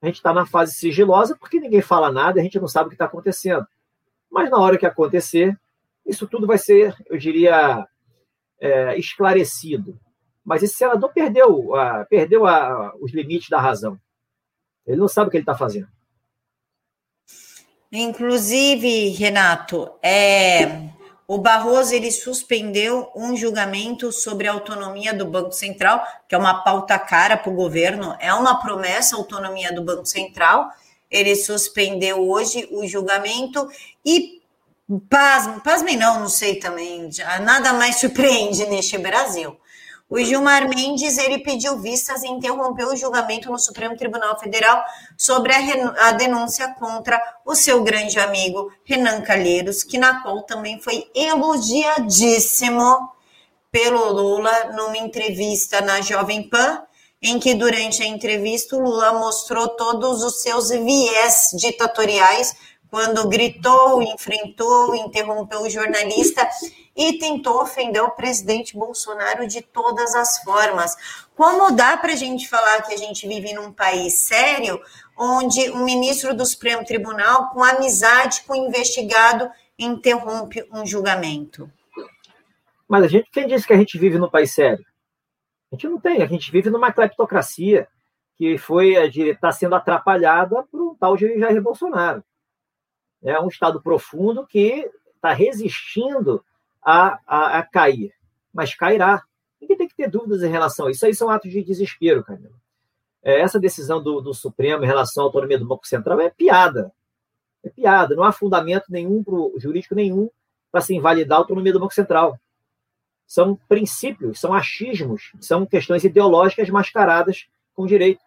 A 0.00 0.06
gente 0.06 0.16
está 0.16 0.32
na 0.32 0.46
fase 0.46 0.74
sigilosa 0.74 1.36
porque 1.36 1.58
ninguém 1.58 1.82
fala 1.82 2.12
nada, 2.12 2.40
a 2.40 2.42
gente 2.42 2.58
não 2.60 2.68
sabe 2.68 2.86
o 2.86 2.88
que 2.90 2.94
está 2.94 3.06
acontecendo. 3.06 3.66
Mas 4.30 4.48
na 4.48 4.58
hora 4.58 4.78
que 4.78 4.86
acontecer, 4.86 5.58
isso 6.06 6.26
tudo 6.28 6.46
vai 6.46 6.56
ser, 6.56 6.96
eu 7.06 7.18
diria, 7.18 7.86
é, 8.60 8.98
esclarecido. 8.98 9.98
Mas 10.44 10.62
esse 10.62 10.74
senador 10.74 11.12
perdeu, 11.12 11.74
a, 11.74 12.04
perdeu 12.04 12.46
a, 12.46 12.94
os 13.00 13.12
limites 13.12 13.48
da 13.48 13.60
razão. 13.60 13.98
Ele 14.86 14.96
não 14.96 15.08
sabe 15.08 15.28
o 15.28 15.30
que 15.30 15.36
ele 15.36 15.42
está 15.42 15.54
fazendo. 15.54 15.88
Inclusive, 17.92 19.08
Renato, 19.08 19.90
é, 20.02 20.90
o 21.26 21.38
Barroso 21.38 21.94
ele 21.94 22.10
suspendeu 22.10 23.10
um 23.14 23.36
julgamento 23.36 24.12
sobre 24.12 24.48
a 24.48 24.52
autonomia 24.52 25.14
do 25.14 25.24
Banco 25.24 25.52
Central, 25.52 26.04
que 26.28 26.34
é 26.34 26.38
uma 26.38 26.62
pauta 26.62 26.98
cara 26.98 27.36
para 27.36 27.52
o 27.52 27.54
governo, 27.54 28.16
é 28.18 28.34
uma 28.34 28.60
promessa 28.60 29.14
a 29.14 29.18
autonomia 29.18 29.72
do 29.72 29.84
Banco 29.84 30.06
Central. 30.06 30.68
Ele 31.10 31.34
suspendeu 31.36 32.28
hoje 32.28 32.68
o 32.70 32.86
julgamento 32.86 33.68
e 34.04 34.39
pasme, 34.98 35.60
pasmem 35.60 35.96
não, 35.96 36.20
não 36.20 36.28
sei 36.28 36.56
também, 36.56 37.10
nada 37.42 37.72
mais 37.72 37.96
surpreende 37.96 38.66
neste 38.66 38.98
Brasil. 38.98 39.56
O 40.10 40.18
Gilmar 40.18 40.68
Mendes 40.68 41.16
ele 41.18 41.38
pediu 41.38 41.78
vistas 41.78 42.24
e 42.24 42.28
interrompeu 42.28 42.88
o 42.88 42.96
julgamento 42.96 43.48
no 43.48 43.58
Supremo 43.60 43.96
Tribunal 43.96 44.36
Federal 44.40 44.82
sobre 45.16 45.52
a, 45.52 46.08
a, 46.08 46.12
denúncia 46.12 46.74
contra 46.74 47.20
o 47.46 47.54
seu 47.54 47.84
grande 47.84 48.18
amigo 48.18 48.72
Renan 48.84 49.20
Calheiros, 49.20 49.84
que 49.84 49.96
na 49.96 50.20
qual 50.20 50.42
também 50.42 50.80
foi 50.80 51.08
elogiadíssimo 51.14 53.08
pelo 53.70 54.10
Lula 54.10 54.72
numa 54.74 54.98
entrevista 54.98 55.80
na 55.80 56.00
Jovem 56.00 56.48
Pan, 56.48 56.82
em 57.22 57.38
que 57.38 57.54
durante 57.54 58.02
a 58.02 58.06
entrevista 58.06 58.74
o 58.74 58.80
Lula 58.80 59.12
mostrou 59.12 59.68
todos 59.68 60.24
os 60.24 60.42
seus 60.42 60.70
viés 60.70 61.50
ditatoriais 61.54 62.56
quando 62.90 63.28
gritou, 63.28 64.02
enfrentou, 64.02 64.94
interrompeu 64.96 65.62
o 65.62 65.70
jornalista 65.70 66.46
e 66.96 67.18
tentou 67.18 67.62
ofender 67.62 68.02
o 68.02 68.10
presidente 68.10 68.76
Bolsonaro 68.76 69.46
de 69.46 69.62
todas 69.62 70.14
as 70.14 70.42
formas. 70.42 70.96
Como 71.36 71.70
dá 71.70 71.96
para 71.96 72.12
a 72.12 72.16
gente 72.16 72.48
falar 72.48 72.82
que 72.82 72.92
a 72.92 72.96
gente 72.96 73.28
vive 73.28 73.52
num 73.52 73.72
país 73.72 74.26
sério, 74.26 74.80
onde 75.16 75.70
um 75.70 75.84
ministro 75.84 76.34
do 76.34 76.44
Supremo 76.44 76.84
Tribunal, 76.84 77.50
com 77.50 77.62
amizade 77.62 78.42
com 78.42 78.54
o 78.54 78.66
investigado, 78.66 79.48
interrompe 79.78 80.66
um 80.72 80.84
julgamento? 80.84 81.70
Mas 82.88 83.04
a 83.04 83.08
gente, 83.08 83.30
quem 83.30 83.46
disse 83.46 83.66
que 83.66 83.72
a 83.72 83.78
gente 83.78 83.96
vive 83.96 84.18
num 84.18 84.28
país 84.28 84.52
sério? 84.52 84.84
A 85.72 85.76
gente 85.76 85.86
não 85.86 86.00
tem, 86.00 86.22
a 86.22 86.26
gente 86.26 86.50
vive 86.50 86.68
numa 86.70 86.92
cleptocracia 86.92 87.86
que 88.36 88.58
foi 88.58 88.94
está 88.94 89.52
sendo 89.52 89.76
atrapalhada 89.76 90.64
por 90.72 90.80
um 90.82 90.94
tal 90.96 91.16
de 91.16 91.38
Jair 91.38 91.62
Bolsonaro 91.62 92.24
é 93.22 93.38
um 93.40 93.48
estado 93.48 93.80
profundo 93.80 94.46
que 94.46 94.90
está 95.14 95.32
resistindo 95.32 96.44
a, 96.82 97.18
a, 97.26 97.58
a, 97.58 97.62
cair, 97.62 98.12
mas 98.52 98.74
cairá. 98.74 99.22
Ninguém 99.60 99.76
tem 99.76 99.88
que 99.88 99.94
ter 99.94 100.08
dúvidas 100.08 100.42
em 100.42 100.50
relação 100.50 100.86
a 100.86 100.90
isso. 100.90 101.04
Aí 101.04 101.14
são 101.14 101.28
atos 101.28 101.50
de 101.50 101.62
desespero, 101.62 102.24
Camila. 102.24 102.54
É, 103.22 103.40
essa 103.40 103.60
decisão 103.60 104.02
do, 104.02 104.20
do, 104.20 104.32
Supremo 104.32 104.82
em 104.82 104.86
relação 104.86 105.22
à 105.22 105.26
autonomia 105.26 105.58
do 105.58 105.66
Banco 105.66 105.86
Central 105.86 106.20
é 106.20 106.30
piada. 106.30 106.90
É 107.62 107.68
piada. 107.68 108.14
Não 108.16 108.24
há 108.24 108.32
fundamento 108.32 108.86
nenhum 108.88 109.22
pro, 109.22 109.52
jurídico 109.58 109.94
nenhum 109.94 110.30
para 110.72 110.80
se 110.80 110.94
invalidar 110.94 111.36
a 111.36 111.42
autonomia 111.42 111.72
do 111.72 111.80
Banco 111.80 111.92
Central. 111.92 112.38
São 113.26 113.54
princípios, 113.68 114.40
são 114.40 114.54
achismos, 114.54 115.32
são 115.40 115.66
questões 115.66 116.02
ideológicas 116.02 116.70
mascaradas 116.70 117.46
com 117.74 117.86
direito. 117.86 118.22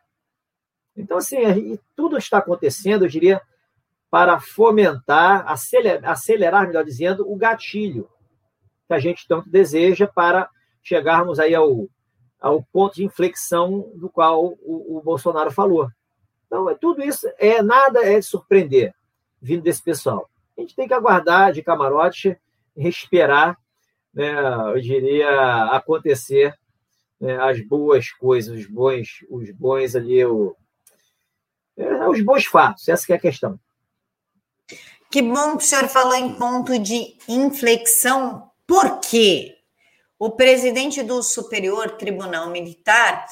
Então, 0.95 1.17
assim, 1.17 1.79
tudo 1.95 2.17
está 2.17 2.37
acontecendo, 2.37 3.03
eu 3.03 3.09
diria, 3.09 3.41
para 4.13 4.39
fomentar, 4.39 5.43
acelerar, 5.51 6.11
acelerar, 6.11 6.67
melhor 6.67 6.85
dizendo, 6.85 7.27
o 7.27 7.35
gatilho 7.35 8.07
que 8.87 8.93
a 8.93 8.99
gente 8.99 9.27
tanto 9.27 9.49
deseja 9.49 10.05
para 10.05 10.47
chegarmos 10.83 11.39
aí 11.39 11.55
ao, 11.55 11.89
ao 12.39 12.61
ponto 12.61 12.93
de 12.93 13.03
inflexão 13.03 13.91
do 13.95 14.07
qual 14.11 14.53
o, 14.61 14.99
o 14.99 15.01
Bolsonaro 15.01 15.49
falou. 15.49 15.89
Então, 16.45 16.69
é, 16.69 16.75
tudo 16.75 17.01
isso 17.01 17.27
é 17.39 17.63
nada 17.63 18.05
é 18.05 18.19
de 18.19 18.25
surpreender 18.27 18.93
vindo 19.41 19.63
desse 19.63 19.81
pessoal. 19.81 20.29
A 20.55 20.61
gente 20.61 20.75
tem 20.75 20.87
que 20.87 20.93
aguardar 20.93 21.51
de 21.51 21.63
camarote, 21.63 22.37
respirar, 22.77 23.57
né, 24.13 24.31
eu 24.75 24.79
diria, 24.79 25.71
acontecer 25.71 26.53
né, 27.19 27.35
as 27.41 27.59
boas 27.65 28.11
coisas, 28.11 28.59
os 28.59 28.67
bons, 28.67 29.25
os 29.27 29.49
bons 29.49 29.95
ali, 29.95 30.23
o, 30.23 30.55
é, 31.75 32.07
os 32.07 32.21
bons 32.21 32.45
fatos, 32.45 32.87
essa 32.87 33.11
é 33.11 33.15
a 33.15 33.19
questão. 33.19 33.59
Que 35.11 35.21
bom 35.21 35.57
que 35.57 35.63
o 35.63 35.67
senhor 35.67 35.87
falou 35.87 36.15
em 36.15 36.33
ponto 36.33 36.79
de 36.79 37.15
inflexão, 37.27 38.49
porque 38.65 39.55
o 40.17 40.31
presidente 40.31 41.03
do 41.03 41.21
Superior 41.21 41.91
Tribunal 41.97 42.49
Militar 42.49 43.25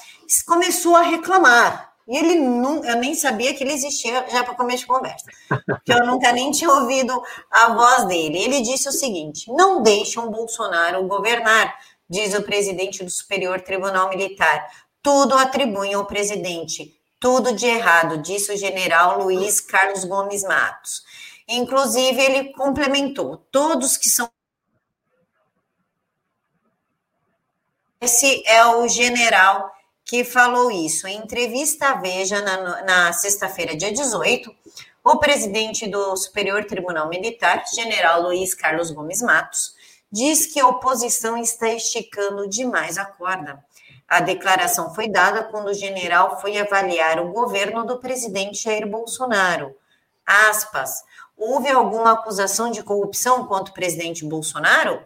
começou 0.46 0.96
a 0.96 1.02
reclamar. 1.02 1.92
E 2.08 2.18
ele 2.18 2.36
não, 2.36 2.84
eu 2.84 2.98
nem 2.98 3.16
sabia 3.16 3.54
que 3.54 3.64
ele 3.64 3.74
existia 3.74 4.26
já 4.30 4.44
para 4.44 4.56
começo 4.56 4.80
de 4.80 4.88
conversa, 4.88 5.26
que 5.86 5.94
eu 5.94 6.06
nunca 6.06 6.32
nem 6.34 6.52
tinha 6.52 6.70
ouvido 6.70 7.22
a 7.50 7.74
voz 7.74 8.06
dele. 8.06 8.38
Ele 8.38 8.62
disse 8.62 8.90
o 8.90 8.92
seguinte: 8.92 9.50
não 9.52 9.82
deixam 9.82 10.30
Bolsonaro 10.30 11.08
governar, 11.08 11.74
diz 12.10 12.34
o 12.34 12.44
presidente 12.44 13.04
do 13.04 13.10
Superior 13.10 13.62
Tribunal 13.62 14.10
Militar. 14.10 14.70
Tudo 15.02 15.36
atribuem 15.36 15.94
ao 15.94 16.06
presidente, 16.06 16.94
tudo 17.20 17.54
de 17.54 17.66
errado, 17.66 18.18
disse 18.18 18.52
o 18.52 18.58
general 18.58 19.24
Luiz 19.24 19.62
Carlos 19.62 20.04
Gomes 20.04 20.44
Matos. 20.44 21.04
Inclusive, 21.52 22.22
ele 22.22 22.54
complementou: 22.54 23.38
todos 23.52 23.98
que 23.98 24.10
são. 24.10 24.32
Esse 28.00 28.42
é 28.48 28.66
o 28.66 28.88
general 28.88 29.70
que 30.06 30.24
falou 30.24 30.72
isso. 30.72 31.08
Em 31.08 31.18
entrevista 31.18 31.90
à 31.90 31.96
Veja, 31.96 32.42
na, 32.42 32.84
na 32.84 33.14
sexta-feira, 33.14 33.76
dia 33.76 33.92
18, 33.92 34.54
o 35.04 35.18
presidente 35.18 35.88
do 35.88 36.16
Superior 36.16 36.66
Tribunal 36.66 37.10
Militar, 37.10 37.64
general 37.74 38.24
Luiz 38.24 38.54
Carlos 38.54 38.90
Gomes 38.90 39.22
Matos, 39.22 39.76
diz 40.12 40.46
que 40.46 40.60
a 40.60 40.68
oposição 40.68 41.38
está 41.38 41.70
esticando 41.70 42.48
demais 42.48 42.98
a 42.98 43.06
corda. 43.06 43.64
A 44.08 44.20
declaração 44.20 44.94
foi 44.94 45.08
dada 45.08 45.44
quando 45.44 45.68
o 45.68 45.74
general 45.74 46.40
foi 46.40 46.58
avaliar 46.58 47.20
o 47.20 47.32
governo 47.32 47.86
do 47.86 48.00
presidente 48.00 48.64
Jair 48.64 48.88
Bolsonaro. 48.88 49.76
Aspas. 50.26 51.04
Houve 51.44 51.70
alguma 51.70 52.12
acusação 52.12 52.70
de 52.70 52.84
corrupção 52.84 53.48
contra 53.48 53.72
o 53.72 53.74
presidente 53.74 54.24
Bolsonaro? 54.24 55.02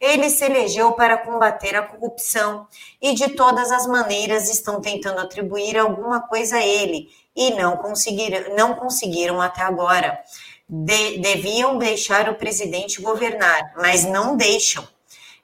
Ele 0.00 0.30
se 0.30 0.42
elegeu 0.42 0.92
para 0.92 1.18
combater 1.18 1.76
a 1.76 1.82
corrupção 1.82 2.66
e 3.02 3.12
de 3.12 3.28
todas 3.34 3.70
as 3.70 3.86
maneiras 3.86 4.48
estão 4.48 4.80
tentando 4.80 5.20
atribuir 5.20 5.76
alguma 5.76 6.22
coisa 6.22 6.56
a 6.56 6.66
ele 6.66 7.10
e 7.36 7.50
não 7.50 7.76
conseguiram, 7.76 8.56
não 8.56 8.74
conseguiram 8.76 9.42
até 9.42 9.60
agora. 9.60 10.18
De, 10.66 11.18
deviam 11.18 11.76
deixar 11.76 12.30
o 12.30 12.36
presidente 12.36 13.02
governar, 13.02 13.74
mas 13.76 14.06
não 14.06 14.38
deixam. 14.38 14.88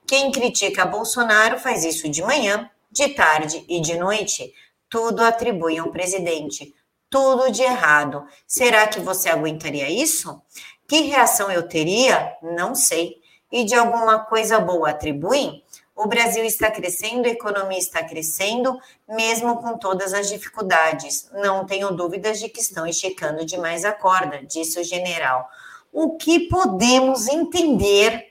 Quem 0.07 0.33
critica 0.33 0.87
Bolsonaro 0.87 1.59
faz 1.59 1.85
isso 1.85 2.09
de 2.09 2.22
manhã, 2.22 2.70
de 2.90 3.11
tarde 3.11 3.62
e 3.68 3.79
de 3.79 3.98
noite. 3.98 4.55
Tudo 4.88 5.22
atribui 5.22 5.76
ao 5.76 5.90
presidente. 5.90 6.74
Tudo 7.11 7.51
de 7.51 7.62
errado. 7.62 8.25
Será 8.46 8.87
que 8.87 9.01
você 9.01 9.29
aguentaria 9.29 9.90
isso? 9.90 10.40
Que 10.87 11.03
reação 11.03 11.51
eu 11.51 11.68
teria? 11.68 12.37
Não 12.40 12.75
sei. 12.75 13.20
E 13.51 13.64
de 13.64 13.75
alguma 13.75 14.20
coisa 14.20 14.61
boa 14.61 14.90
atribuem? 14.90 15.64
O 15.94 16.07
Brasil 16.07 16.44
está 16.44 16.70
crescendo, 16.70 17.27
a 17.27 17.31
economia 17.31 17.77
está 17.77 18.03
crescendo, 18.03 18.79
mesmo 19.07 19.61
com 19.61 19.77
todas 19.77 20.14
as 20.14 20.31
dificuldades. 20.31 21.29
Não 21.35 21.66
tenho 21.66 21.90
dúvidas 21.90 22.38
de 22.38 22.49
que 22.49 22.61
estão 22.61 22.87
esticando 22.87 23.44
demais 23.44 23.85
a 23.85 23.92
corda, 23.92 24.42
disse 24.46 24.81
o 24.81 24.85
general. 24.85 25.46
O 25.92 26.16
que 26.16 26.49
podemos 26.49 27.29
entender 27.29 28.29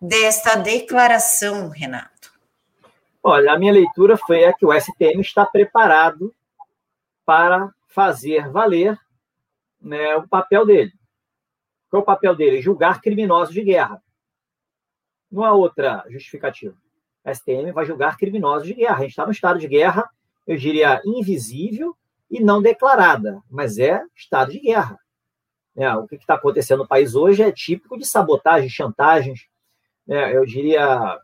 desta 0.00 0.56
declaração, 0.56 1.68
Renato? 1.68 2.32
Olha, 3.22 3.52
a 3.52 3.58
minha 3.58 3.72
leitura 3.72 4.16
foi 4.16 4.42
é 4.42 4.52
que 4.52 4.66
o 4.66 4.72
STM 4.72 5.20
está 5.20 5.46
preparado 5.46 6.34
para 7.24 7.72
fazer 7.94 8.50
valer 8.50 8.98
né, 9.80 10.16
o 10.16 10.26
papel 10.26 10.66
dele. 10.66 10.92
Qual 11.88 12.00
é 12.00 12.02
o 12.02 12.06
papel 12.06 12.34
dele? 12.34 12.60
Julgar 12.60 13.00
criminosos 13.00 13.54
de 13.54 13.62
guerra. 13.62 14.02
Não 15.30 15.44
há 15.44 15.52
outra 15.52 16.04
justificativa. 16.10 16.76
A 17.24 17.32
STM 17.32 17.72
vai 17.72 17.86
julgar 17.86 18.16
criminosos 18.16 18.66
de 18.66 18.74
guerra. 18.74 18.96
A 18.96 19.00
gente 19.02 19.10
está 19.10 19.24
no 19.24 19.30
estado 19.30 19.60
de 19.60 19.68
guerra, 19.68 20.10
eu 20.44 20.56
diria, 20.56 21.00
invisível 21.04 21.96
e 22.28 22.40
não 22.40 22.60
declarada, 22.60 23.40
mas 23.48 23.78
é 23.78 24.02
estado 24.16 24.50
de 24.50 24.58
guerra. 24.58 24.98
É, 25.76 25.92
o 25.94 26.06
que 26.06 26.16
está 26.16 26.34
acontecendo 26.34 26.80
no 26.80 26.88
país 26.88 27.14
hoje 27.14 27.42
é 27.42 27.52
típico 27.52 27.96
de 27.96 28.04
sabotagem, 28.04 28.68
chantagens, 28.68 29.46
né, 30.06 30.36
eu 30.36 30.44
diria, 30.44 31.18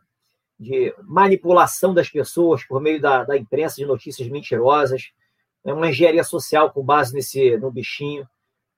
de 0.59 0.93
manipulação 1.03 1.93
das 1.93 2.09
pessoas 2.09 2.63
por 2.63 2.81
meio 2.81 3.01
da, 3.01 3.23
da 3.23 3.37
imprensa 3.37 3.75
de 3.75 3.85
notícias 3.85 4.27
mentirosas, 4.29 5.11
é 5.63 5.73
uma 5.73 5.89
engenharia 5.89 6.23
social 6.23 6.71
com 6.71 6.83
base 6.83 7.13
nesse 7.13 7.57
no 7.57 7.71
bichinho, 7.71 8.27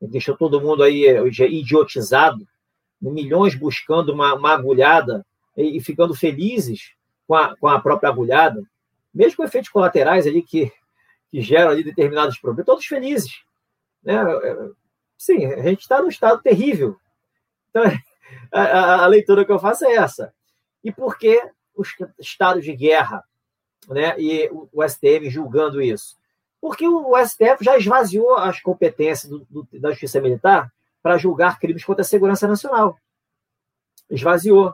deixou 0.01 0.35
todo 0.35 0.61
mundo 0.61 0.83
aí 0.83 1.05
idiotizado, 1.27 2.47
milhões 3.01 3.55
buscando 3.55 4.13
uma, 4.13 4.33
uma 4.33 4.53
agulhada 4.53 5.25
e, 5.57 5.77
e 5.77 5.81
ficando 5.81 6.15
felizes 6.15 6.93
com 7.27 7.35
a, 7.35 7.55
com 7.57 7.67
a 7.67 7.79
própria 7.79 8.09
agulhada, 8.09 8.63
mesmo 9.13 9.37
com 9.37 9.43
efeitos 9.43 9.69
colaterais 9.69 10.25
ali 10.25 10.41
que, 10.41 10.71
que 11.29 11.41
geram 11.41 11.71
ali 11.71 11.83
determinados 11.83 12.37
problemas, 12.37 12.65
todos 12.65 12.85
felizes. 12.85 13.43
Né? 14.03 14.15
Sim, 15.17 15.45
a 15.45 15.61
gente 15.61 15.81
está 15.81 16.01
num 16.01 16.09
estado 16.09 16.41
terrível. 16.41 16.97
Então, 17.69 17.83
a, 18.51 19.03
a, 19.03 19.07
leitura 19.07 19.45
que 19.45 19.51
eu 19.51 19.59
faço 19.59 19.85
é 19.85 19.95
essa. 19.95 20.33
E 20.83 20.91
por 20.91 21.17
que 21.17 21.41
os 21.75 21.89
estados 22.19 22.63
de 22.63 22.75
guerra 22.75 23.23
né, 23.87 24.19
e 24.19 24.49
o, 24.51 24.69
o 24.71 24.87
STM 24.87 25.29
julgando 25.29 25.81
isso? 25.81 26.17
Porque 26.63 26.87
o 26.87 27.13
STF 27.17 27.61
já 27.61 27.77
esvaziou 27.77 28.37
as 28.37 28.61
competências 28.61 29.29
do, 29.29 29.45
do, 29.49 29.67
da 29.81 29.91
Justiça 29.91 30.21
Militar 30.21 30.71
para 31.01 31.17
julgar 31.17 31.59
crimes 31.59 31.83
contra 31.83 32.03
a 32.03 32.05
segurança 32.05 32.47
nacional. 32.47 32.97
Esvaziou 34.09 34.73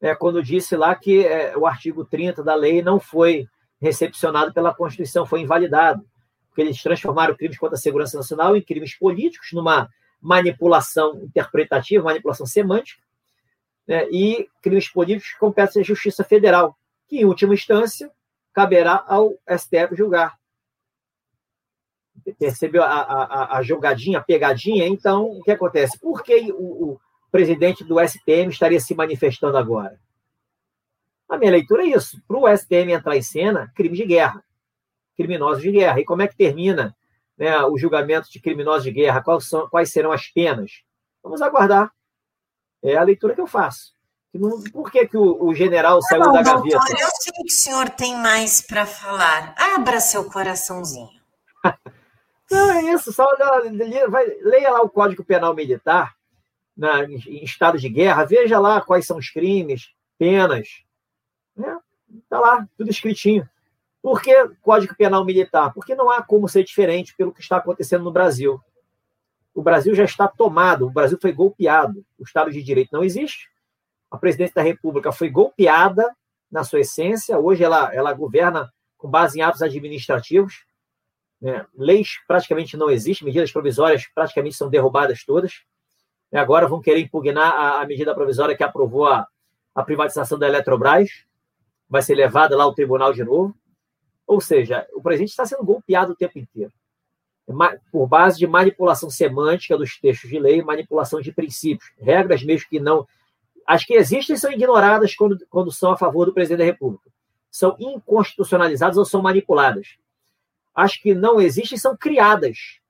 é, 0.00 0.12
quando 0.12 0.42
disse 0.42 0.76
lá 0.76 0.92
que 0.92 1.24
é, 1.24 1.56
o 1.56 1.68
artigo 1.68 2.04
30 2.04 2.42
da 2.42 2.56
lei 2.56 2.82
não 2.82 2.98
foi 2.98 3.46
recepcionado 3.80 4.52
pela 4.52 4.74
Constituição, 4.74 5.24
foi 5.24 5.42
invalidado, 5.42 6.04
porque 6.48 6.62
eles 6.62 6.82
transformaram 6.82 7.36
crimes 7.36 7.58
contra 7.58 7.76
a 7.76 7.80
segurança 7.80 8.16
nacional 8.16 8.56
em 8.56 8.60
crimes 8.60 8.98
políticos, 8.98 9.50
numa 9.52 9.88
manipulação 10.20 11.22
interpretativa, 11.22 12.02
manipulação 12.02 12.44
semântica, 12.44 13.00
né, 13.86 14.08
e 14.10 14.48
crimes 14.60 14.88
políticos 14.88 15.32
competem 15.38 15.80
à 15.80 15.84
Justiça 15.84 16.24
Federal, 16.24 16.76
que, 17.06 17.18
em 17.18 17.24
última 17.24 17.54
instância, 17.54 18.10
caberá 18.52 19.04
ao 19.06 19.30
STF 19.48 19.94
julgar. 19.94 20.36
Percebeu 22.38 22.82
a, 22.82 22.86
a, 22.86 23.58
a 23.58 23.62
jogadinha, 23.62 24.18
a 24.18 24.22
pegadinha? 24.22 24.86
Então, 24.86 25.24
o 25.24 25.42
que 25.42 25.50
acontece? 25.50 25.98
Por 25.98 26.22
que 26.22 26.52
o, 26.52 26.92
o 26.92 27.00
presidente 27.30 27.84
do 27.84 27.96
STM 28.00 28.48
estaria 28.50 28.80
se 28.80 28.94
manifestando 28.94 29.56
agora? 29.56 29.98
A 31.28 31.36
minha 31.36 31.50
leitura 31.50 31.82
é 31.82 31.86
isso. 31.86 32.22
Para 32.26 32.38
o 32.38 32.56
STM 32.56 32.92
entrar 32.92 33.16
em 33.16 33.22
cena, 33.22 33.72
crime 33.74 33.96
de 33.96 34.04
guerra. 34.04 34.42
Criminosos 35.16 35.62
de 35.62 35.72
guerra. 35.72 36.00
E 36.00 36.04
como 36.04 36.22
é 36.22 36.28
que 36.28 36.36
termina 36.36 36.96
né, 37.36 37.62
o 37.64 37.76
julgamento 37.76 38.30
de 38.30 38.40
criminosos 38.40 38.84
de 38.84 38.90
guerra? 38.90 39.22
Quais, 39.22 39.48
são, 39.48 39.68
quais 39.68 39.92
serão 39.92 40.12
as 40.12 40.26
penas? 40.28 40.82
Vamos 41.22 41.42
aguardar. 41.42 41.90
É 42.82 42.96
a 42.96 43.02
leitura 43.02 43.34
que 43.34 43.40
eu 43.40 43.46
faço. 43.46 43.94
Por 44.72 44.90
que, 44.90 45.06
que 45.06 45.16
o, 45.16 45.44
o 45.44 45.54
general 45.54 46.02
saiu 46.02 46.32
da 46.32 46.42
gaveta? 46.42 46.76
Doutor, 46.76 47.00
eu 47.00 47.08
sei 47.10 47.32
que 47.32 47.44
o 47.44 47.50
senhor 47.50 47.88
tem 47.90 48.16
mais 48.16 48.60
para 48.60 48.84
falar. 48.84 49.54
Abra 49.56 50.00
seu 50.00 50.24
coraçãozinho. 50.24 51.08
Não, 52.50 52.72
é 52.72 52.82
isso. 52.92 53.12
Só 53.12 53.28
vai, 54.08 54.26
leia 54.42 54.70
lá 54.70 54.82
o 54.82 54.88
Código 54.88 55.24
Penal 55.24 55.54
Militar 55.54 56.14
na, 56.76 57.04
em 57.04 57.44
estado 57.44 57.78
de 57.78 57.88
guerra, 57.88 58.24
veja 58.24 58.58
lá 58.58 58.80
quais 58.80 59.06
são 59.06 59.18
os 59.18 59.30
crimes, 59.30 59.92
penas. 60.18 60.82
Né? 61.56 61.78
Tá 62.28 62.40
lá, 62.40 62.66
tudo 62.76 62.90
escritinho. 62.90 63.48
Por 64.02 64.20
que 64.20 64.34
Código 64.60 64.94
Penal 64.94 65.24
Militar? 65.24 65.72
Porque 65.72 65.94
não 65.94 66.10
há 66.10 66.22
como 66.22 66.48
ser 66.48 66.64
diferente 66.64 67.14
pelo 67.16 67.32
que 67.32 67.40
está 67.40 67.56
acontecendo 67.56 68.04
no 68.04 68.12
Brasil. 68.12 68.60
O 69.54 69.62
Brasil 69.62 69.94
já 69.94 70.04
está 70.04 70.28
tomado, 70.28 70.86
o 70.86 70.90
Brasil 70.90 71.16
foi 71.20 71.32
golpeado. 71.32 72.04
O 72.18 72.24
Estado 72.24 72.50
de 72.50 72.62
Direito 72.62 72.90
não 72.92 73.04
existe. 73.04 73.48
A 74.10 74.18
presidência 74.18 74.56
da 74.56 74.62
República 74.62 75.10
foi 75.10 75.30
golpeada 75.30 76.14
na 76.50 76.64
sua 76.64 76.80
essência. 76.80 77.38
Hoje 77.38 77.64
ela, 77.64 77.94
ela 77.94 78.12
governa 78.12 78.70
com 78.98 79.08
base 79.08 79.38
em 79.38 79.42
atos 79.42 79.62
administrativos. 79.62 80.64
Né? 81.44 81.66
Leis 81.76 82.18
praticamente 82.26 82.74
não 82.74 82.90
existem, 82.90 83.26
medidas 83.26 83.52
provisórias 83.52 84.06
praticamente 84.14 84.56
são 84.56 84.70
derrubadas 84.70 85.22
todas. 85.26 85.62
E 86.32 86.38
agora 86.38 86.66
vão 86.66 86.80
querer 86.80 87.00
impugnar 87.00 87.52
a, 87.52 87.82
a 87.82 87.86
medida 87.86 88.14
provisória 88.14 88.56
que 88.56 88.64
aprovou 88.64 89.04
a, 89.04 89.28
a 89.74 89.82
privatização 89.82 90.38
da 90.38 90.48
Eletrobras, 90.48 91.10
vai 91.86 92.00
ser 92.00 92.14
levada 92.14 92.56
lá 92.56 92.64
ao 92.64 92.74
tribunal 92.74 93.12
de 93.12 93.22
novo. 93.22 93.54
Ou 94.26 94.40
seja, 94.40 94.86
o 94.94 95.02
presidente 95.02 95.32
está 95.32 95.44
sendo 95.44 95.62
golpeado 95.62 96.12
o 96.12 96.16
tempo 96.16 96.38
inteiro. 96.38 96.72
Por 97.92 98.06
base 98.06 98.38
de 98.38 98.46
manipulação 98.46 99.10
semântica 99.10 99.76
dos 99.76 100.00
textos 100.00 100.30
de 100.30 100.38
lei, 100.38 100.62
manipulação 100.62 101.20
de 101.20 101.30
princípios, 101.30 101.92
regras 101.98 102.42
mesmo 102.42 102.70
que 102.70 102.80
não. 102.80 103.06
As 103.66 103.84
que 103.84 103.92
existem 103.92 104.34
são 104.38 104.50
ignoradas 104.50 105.14
quando, 105.14 105.38
quando 105.50 105.70
são 105.70 105.92
a 105.92 105.96
favor 105.98 106.24
do 106.24 106.32
presidente 106.32 106.60
da 106.60 106.64
República. 106.64 107.10
São 107.50 107.76
inconstitucionalizadas 107.78 108.96
ou 108.96 109.04
são 109.04 109.20
manipuladas. 109.20 109.98
As 110.74 110.96
que 110.96 111.14
não 111.14 111.40
existem 111.40 111.78
são 111.78 111.96
criadas 111.96 112.80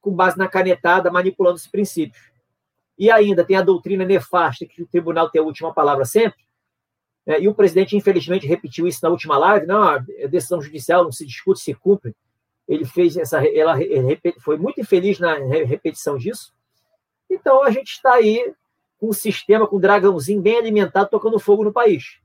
com 0.00 0.12
base 0.12 0.38
na 0.38 0.48
canetada, 0.48 1.10
manipulando 1.10 1.56
os 1.56 1.66
princípios. 1.66 2.30
E 2.98 3.10
ainda 3.10 3.44
tem 3.44 3.56
a 3.56 3.62
doutrina 3.62 4.04
nefasta, 4.04 4.66
que 4.66 4.82
o 4.82 4.86
tribunal 4.86 5.30
tem 5.30 5.40
a 5.40 5.44
última 5.44 5.72
palavra 5.72 6.04
sempre. 6.04 6.38
É, 7.26 7.40
e 7.40 7.48
o 7.48 7.54
presidente, 7.54 7.96
infelizmente, 7.96 8.46
repetiu 8.46 8.86
isso 8.86 9.00
na 9.02 9.08
última 9.08 9.38
live. 9.38 9.66
Não, 9.66 9.82
a 9.82 9.98
decisão 9.98 10.60
judicial 10.60 11.04
não 11.04 11.12
se 11.12 11.26
discute, 11.26 11.60
se 11.60 11.74
cumpre. 11.74 12.14
Ele 12.66 12.84
fez 12.84 13.16
essa. 13.16 13.46
Ela 13.46 13.76
foi 14.40 14.56
muito 14.56 14.80
infeliz 14.80 15.18
na 15.18 15.34
repetição 15.64 16.16
disso. 16.16 16.52
Então, 17.28 17.62
a 17.62 17.70
gente 17.70 17.92
está 17.92 18.14
aí 18.14 18.54
com 18.98 19.08
um 19.08 19.12
sistema, 19.12 19.66
com 19.66 19.76
um 19.76 19.80
dragãozinho 19.80 20.42
bem 20.42 20.58
alimentado, 20.58 21.10
tocando 21.10 21.38
fogo 21.38 21.64
no 21.64 21.72
país. 21.72 22.20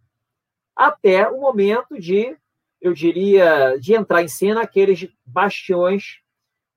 Até 0.75 1.28
o 1.30 1.39
momento 1.39 1.99
de, 1.99 2.36
eu 2.81 2.93
diria, 2.93 3.77
de 3.79 3.93
entrar 3.93 4.21
em 4.23 4.27
cena 4.27 4.61
aqueles 4.61 5.07
bastiões 5.25 6.19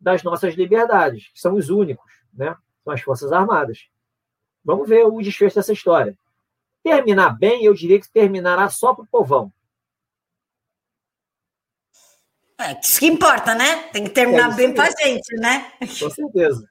das 0.01 0.23
nossas 0.23 0.55
liberdades, 0.55 1.29
que 1.29 1.41
são 1.41 1.55
os 1.55 1.71
únicos, 1.71 2.11
né? 2.33 2.57
com 2.85 2.91
as 2.91 3.01
Forças 3.01 3.33
Armadas. 3.33 3.89
Vamos 4.65 4.89
ver 4.89 5.05
o 5.05 5.21
desfecho 5.21 5.57
dessa 5.57 5.73
história. 5.73 6.17
Terminar 6.83 7.39
bem, 7.39 7.65
eu 7.65 7.75
diria 7.75 8.01
que 8.01 8.11
terminará 8.11 8.69
só 8.69 8.95
para 8.95 9.05
o 9.05 9.09
povão. 9.09 9.53
É, 12.61 12.79
isso 12.81 12.99
que 12.99 13.07
importa, 13.07 13.55
né? 13.55 13.85
Tem 13.93 14.05
que 14.05 14.11
terminar 14.11 14.53
é, 14.53 14.55
bem 14.55 14.75
para 14.75 14.89
a 14.89 14.91
gente, 14.91 15.35
né? 15.37 15.73
Com 15.81 16.11
certeza. 16.11 16.69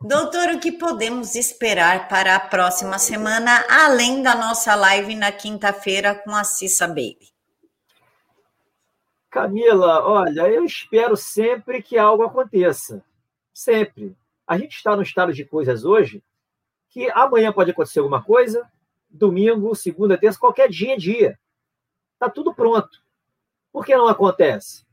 Doutor, 0.00 0.50
o 0.50 0.60
que 0.60 0.72
podemos 0.72 1.34
esperar 1.34 2.08
para 2.08 2.36
a 2.36 2.40
próxima 2.40 2.98
semana, 2.98 3.64
além 3.68 4.22
da 4.22 4.34
nossa 4.34 4.74
live 4.74 5.14
na 5.14 5.32
quinta-feira 5.32 6.14
com 6.14 6.30
a 6.30 6.44
Cissa 6.44 6.86
Baby? 6.86 7.32
Camila, 9.30 10.06
olha, 10.06 10.48
eu 10.48 10.64
espero 10.64 11.16
sempre 11.16 11.82
que 11.82 11.98
algo 11.98 12.22
aconteça. 12.22 13.04
Sempre. 13.52 14.16
A 14.46 14.56
gente 14.56 14.76
está 14.76 14.96
no 14.96 15.02
estado 15.02 15.32
de 15.32 15.44
coisas 15.44 15.84
hoje 15.84 16.22
que 16.88 17.10
amanhã 17.10 17.52
pode 17.52 17.70
acontecer 17.70 17.98
alguma 17.98 18.22
coisa, 18.22 18.66
domingo, 19.10 19.74
segunda, 19.74 20.16
terça, 20.16 20.38
qualquer 20.38 20.70
dia 20.70 20.94
é 20.94 20.96
dia. 20.96 21.38
Está 22.14 22.30
tudo 22.30 22.54
pronto. 22.54 23.02
Por 23.70 23.84
que 23.84 23.94
não 23.94 24.08
acontece? 24.08 24.86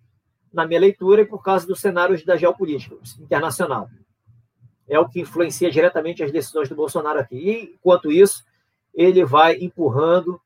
Na 0.52 0.65
minha 0.67 0.80
leitura, 0.80 1.21
e 1.21 1.26
por 1.26 1.41
causa 1.41 1.65
dos 1.65 1.80
cenários 1.80 2.24
da 2.26 2.36
geopolítica 2.36 2.98
internacional. 3.19 3.89
É 4.88 5.00
o 5.00 5.08
que 5.08 5.21
influencia 5.21 5.71
diretamente 5.71 6.24
as 6.24 6.32
decisões 6.32 6.69
do 6.69 6.76
Bolsonaro 6.76 7.19
aqui. 7.19 7.36
E, 7.36 7.76
enquanto 7.76 8.12
isso, 8.12 8.45
ele 8.93 9.24
vai 9.26 9.56
empurrando 9.56 10.39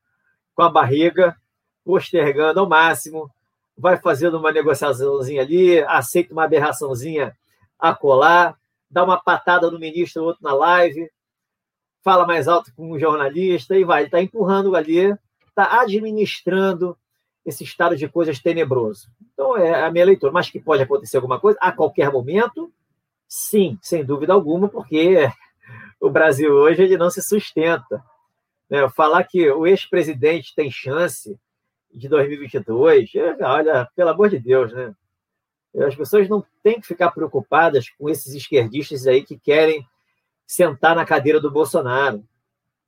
com 0.55 0.61
a 0.61 0.69
barriga, 0.69 1.35
postergando 1.83 2.59
ao 2.59 2.69
máximo, 2.69 3.29
vai 3.79 3.97
fazendo 3.97 4.37
uma 4.37 4.51
negociaçãozinha 4.51 5.41
ali, 5.41 5.79
aceita 5.83 6.33
uma 6.33 6.43
aberraçãozinha 6.43 7.35
a 7.79 7.95
colar, 7.95 8.57
dá 8.91 9.05
uma 9.05 9.17
patada 9.17 9.71
no 9.71 9.79
ministro, 9.79 10.25
outro 10.25 10.43
na 10.43 10.53
live, 10.53 11.09
fala 12.03 12.27
mais 12.27 12.49
alto 12.49 12.73
com 12.75 12.91
um 12.91 12.99
jornalista 12.99 13.77
e 13.77 13.85
vai. 13.85 14.03
Está 14.03 14.21
empurrando 14.21 14.75
ali, 14.75 15.15
está 15.47 15.79
administrando 15.79 16.97
esse 17.45 17.63
estado 17.63 17.95
de 17.95 18.07
coisas 18.09 18.39
tenebroso. 18.39 19.07
Então, 19.33 19.55
é 19.55 19.81
a 19.81 19.89
minha 19.89 20.05
leitura. 20.05 20.31
Mas 20.31 20.49
que 20.49 20.59
pode 20.59 20.83
acontecer 20.83 21.15
alguma 21.15 21.39
coisa 21.39 21.57
a 21.61 21.71
qualquer 21.71 22.11
momento? 22.11 22.71
Sim, 23.29 23.79
sem 23.81 24.03
dúvida 24.03 24.33
alguma, 24.33 24.67
porque 24.67 25.31
o 26.01 26.09
Brasil 26.09 26.51
hoje 26.51 26.83
ele 26.83 26.97
não 26.97 27.09
se 27.09 27.21
sustenta. 27.21 28.03
Né? 28.69 28.87
Falar 28.89 29.23
que 29.23 29.49
o 29.49 29.65
ex-presidente 29.65 30.53
tem 30.53 30.69
chance 30.69 31.39
de 31.93 32.07
2022, 32.07 33.11
olha, 33.41 33.89
pelo 33.95 34.09
amor 34.09 34.29
de 34.29 34.39
Deus, 34.39 34.71
né? 34.73 34.93
As 35.85 35.95
pessoas 35.95 36.27
não 36.27 36.43
têm 36.63 36.79
que 36.79 36.87
ficar 36.87 37.11
preocupadas 37.11 37.89
com 37.89 38.09
esses 38.09 38.33
esquerdistas 38.33 39.05
aí 39.05 39.23
que 39.23 39.37
querem 39.37 39.85
sentar 40.45 40.95
na 40.95 41.05
cadeira 41.05 41.39
do 41.39 41.51
Bolsonaro. 41.51 42.23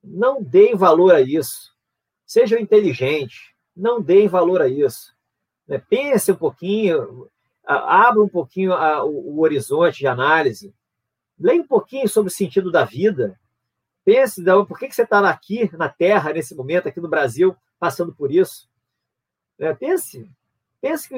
Não 0.02 0.42
deem 0.42 0.74
valor 0.74 1.14
a 1.14 1.20
isso. 1.20 1.72
Sejam 2.26 2.58
inteligentes. 2.58 3.52
Não 3.74 4.02
deem 4.02 4.26
valor 4.26 4.60
a 4.60 4.68
isso. 4.68 5.14
Né? 5.66 5.80
Pense 5.88 6.32
um 6.32 6.36
pouquinho, 6.36 7.28
abra 7.64 8.20
um 8.20 8.28
pouquinho 8.28 8.72
o, 9.04 9.40
horizonte 9.40 9.98
de 9.98 10.08
análise. 10.08 10.74
Leia 11.38 11.62
um 11.62 11.66
pouquinho 11.66 12.08
sobre 12.08 12.32
o 12.32 12.34
sentido 12.34 12.70
da 12.70 12.84
vida. 12.84 13.38
Pense, 14.04 14.42
por 14.66 14.78
que, 14.78 14.90
você 14.90 15.02
está 15.02 15.20
aqui 15.30 15.70
na 15.76 15.88
Terra, 15.88 16.32
nesse 16.32 16.54
momento, 16.56 16.88
aqui 16.88 17.00
no 17.00 17.08
Brasil, 17.08 17.56
passando 17.78 18.12
por 18.12 18.32
isso. 18.32 18.68
Né? 19.58 19.74
Pense, 19.74 20.30
pense 20.80 21.08
que, 21.08 21.16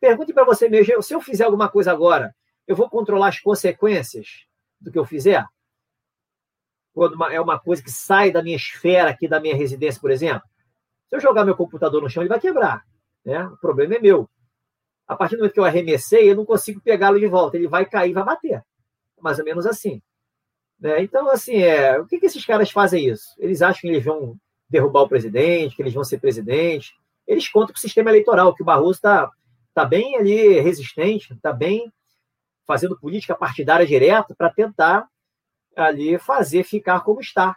pergunte 0.00 0.32
para 0.32 0.44
você 0.44 0.68
mesmo, 0.68 1.02
se 1.02 1.14
eu 1.14 1.20
fizer 1.20 1.44
alguma 1.44 1.68
coisa 1.68 1.92
agora, 1.92 2.34
eu 2.66 2.76
vou 2.76 2.88
controlar 2.88 3.28
as 3.28 3.40
consequências 3.40 4.46
do 4.80 4.92
que 4.92 4.98
eu 4.98 5.04
fizer? 5.04 5.44
Quando 6.92 7.22
é 7.24 7.40
uma 7.40 7.58
coisa 7.58 7.82
que 7.82 7.90
sai 7.90 8.30
da 8.30 8.42
minha 8.42 8.56
esfera 8.56 9.10
aqui, 9.10 9.28
da 9.28 9.40
minha 9.40 9.54
residência, 9.54 10.00
por 10.00 10.10
exemplo. 10.10 10.42
Se 11.08 11.16
eu 11.16 11.20
jogar 11.20 11.44
meu 11.44 11.56
computador 11.56 12.02
no 12.02 12.10
chão, 12.10 12.22
ele 12.22 12.28
vai 12.28 12.40
quebrar. 12.40 12.84
Né? 13.24 13.42
O 13.46 13.56
problema 13.56 13.94
é 13.94 13.98
meu. 13.98 14.28
A 15.06 15.16
partir 15.16 15.36
do 15.36 15.40
momento 15.40 15.54
que 15.54 15.60
eu 15.60 15.64
arremessei, 15.64 16.30
eu 16.30 16.36
não 16.36 16.44
consigo 16.44 16.80
pegá-lo 16.80 17.18
de 17.18 17.26
volta. 17.26 17.56
Ele 17.56 17.66
vai 17.66 17.86
cair 17.86 18.12
vai 18.12 18.24
bater. 18.24 18.62
Mais 19.20 19.38
ou 19.38 19.44
menos 19.44 19.64
assim. 19.64 20.02
Né? 20.78 21.02
Então, 21.02 21.28
assim, 21.30 21.56
é, 21.56 21.98
o 21.98 22.06
que, 22.06 22.18
que 22.18 22.26
esses 22.26 22.44
caras 22.44 22.70
fazem 22.70 23.08
isso? 23.08 23.34
Eles 23.38 23.62
acham 23.62 23.80
que 23.80 23.88
eles 23.88 24.04
vão 24.04 24.36
derrubar 24.68 25.02
o 25.02 25.08
presidente, 25.08 25.74
que 25.74 25.82
eles 25.82 25.94
vão 25.94 26.04
ser 26.04 26.18
presidente. 26.20 26.94
Eles 27.28 27.46
contam 27.46 27.74
com 27.74 27.78
o 27.78 27.80
sistema 27.80 28.10
eleitoral, 28.10 28.54
que 28.54 28.62
o 28.62 28.66
Barroso 28.66 28.92
está 28.92 29.30
tá 29.74 29.84
bem 29.84 30.16
ali 30.16 30.58
resistente, 30.60 31.34
está 31.34 31.52
bem 31.52 31.92
fazendo 32.66 32.98
política 32.98 33.34
partidária 33.34 33.86
direta 33.86 34.34
para 34.34 34.50
tentar 34.50 35.06
ali 35.76 36.18
fazer 36.18 36.64
ficar 36.64 37.00
como 37.00 37.20
está. 37.20 37.54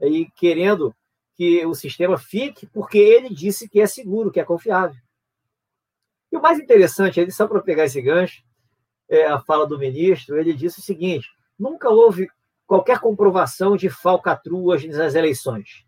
E 0.00 0.30
querendo 0.36 0.94
que 1.34 1.64
o 1.64 1.74
sistema 1.74 2.18
fique 2.18 2.66
porque 2.66 2.98
ele 2.98 3.30
disse 3.30 3.68
que 3.68 3.80
é 3.80 3.86
seguro, 3.86 4.30
que 4.30 4.38
é 4.38 4.44
confiável. 4.44 5.00
E 6.30 6.36
o 6.36 6.42
mais 6.42 6.58
interessante, 6.58 7.28
só 7.32 7.48
para 7.48 7.62
pegar 7.62 7.86
esse 7.86 8.00
gancho, 8.02 8.42
é 9.08 9.26
a 9.26 9.40
fala 9.40 9.66
do 9.66 9.78
ministro, 9.78 10.38
ele 10.38 10.52
disse 10.52 10.78
o 10.78 10.82
seguinte: 10.82 11.26
nunca 11.58 11.88
houve 11.88 12.28
qualquer 12.66 13.00
comprovação 13.00 13.76
de 13.76 13.88
falcatruas 13.88 14.84
nas 14.84 15.14
eleições. 15.14 15.84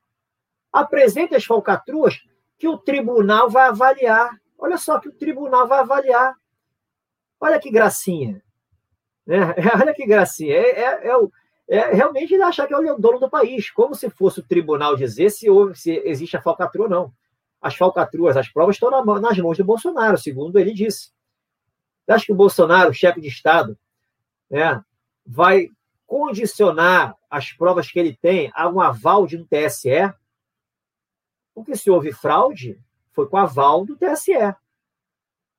Apresente 0.73 1.35
as 1.35 1.45
falcatruas 1.45 2.23
que 2.63 2.69
o 2.69 2.79
tribunal 2.79 3.51
vai 3.51 3.67
avaliar. 3.67 4.41
Olha 4.57 4.79
só 4.79 5.01
que 5.01 5.09
o 5.09 5.13
tribunal 5.13 5.67
vai 5.67 5.81
avaliar. 5.81 6.37
Olha 7.41 7.59
que 7.59 7.73
gracinha. 7.73 8.41
Né? 9.27 9.53
Olha 9.83 9.93
que 9.93 10.07
gracinha. 10.07 10.55
É, 10.55 10.81
é, 10.81 11.09
é, 11.09 11.77
é 11.77 11.93
realmente 11.93 12.41
achar 12.41 12.69
que 12.69 12.73
é 12.73 12.79
o 12.79 12.97
dono 12.97 13.19
do 13.19 13.29
país, 13.29 13.69
como 13.69 13.97
se 13.97 14.09
fosse 14.09 14.39
o 14.39 14.45
tribunal 14.45 14.95
dizer 14.95 15.31
se, 15.31 15.51
houve, 15.51 15.75
se 15.75 15.91
existe 16.05 16.37
a 16.37 16.41
falcatrua 16.41 16.85
ou 16.85 16.91
não. 16.91 17.13
As 17.61 17.75
falcatruas, 17.75 18.37
as 18.37 18.49
provas 18.49 18.77
estão 18.77 18.93
na, 18.93 19.05
nas 19.19 19.37
mãos 19.39 19.59
do 19.59 19.65
Bolsonaro, 19.65 20.17
segundo 20.17 20.57
ele 20.57 20.73
disse. 20.73 21.11
Acha 22.07 22.27
que 22.27 22.33
o 22.33 22.37
Bolsonaro, 22.37 22.95
chefe 22.95 23.21
de 23.21 23.27
Estado, 23.27 23.77
né, 24.49 24.81
vai 25.27 25.67
condicionar 26.07 27.17
as 27.29 27.51
provas 27.53 27.91
que 27.91 27.99
ele 27.99 28.17
tem 28.23 28.53
a 28.55 28.69
um 28.69 28.81
aval 28.81 29.27
de 29.27 29.37
um 29.37 29.45
TSE? 29.45 30.15
Porque 31.55 31.77
se 31.77 31.91
houve 31.91 32.13
fraude, 32.13 32.81
foi 33.13 33.29
com 33.29 33.37
aval 33.37 33.85
do 33.85 33.97
TSE. 33.97 34.33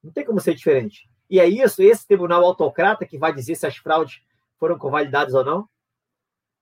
Não 0.04 0.12
tem 0.12 0.26
como 0.26 0.40
ser 0.40 0.56
diferente. 0.56 1.10
E 1.30 1.40
é 1.40 1.48
isso, 1.48 1.82
esse 1.82 2.06
tribunal 2.06 2.44
autocrata 2.44 3.06
que 3.06 3.18
vai 3.18 3.34
dizer 3.34 3.56
se 3.56 3.66
as 3.66 3.78
fraudes 3.78 4.22
foram 4.60 4.78
convalidadas 4.78 5.34
ou 5.34 5.44
não. 5.44 5.70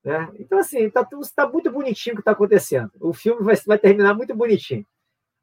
Né? 0.03 0.31
Então, 0.39 0.59
assim, 0.59 0.79
está 0.79 1.07
tá 1.35 1.47
muito 1.47 1.71
bonitinho 1.71 2.13
o 2.13 2.17
que 2.17 2.21
está 2.21 2.31
acontecendo. 2.31 2.91
O 2.99 3.13
filme 3.13 3.43
vai, 3.43 3.55
vai 3.67 3.77
terminar 3.77 4.13
muito 4.13 4.35
bonitinho. 4.35 4.85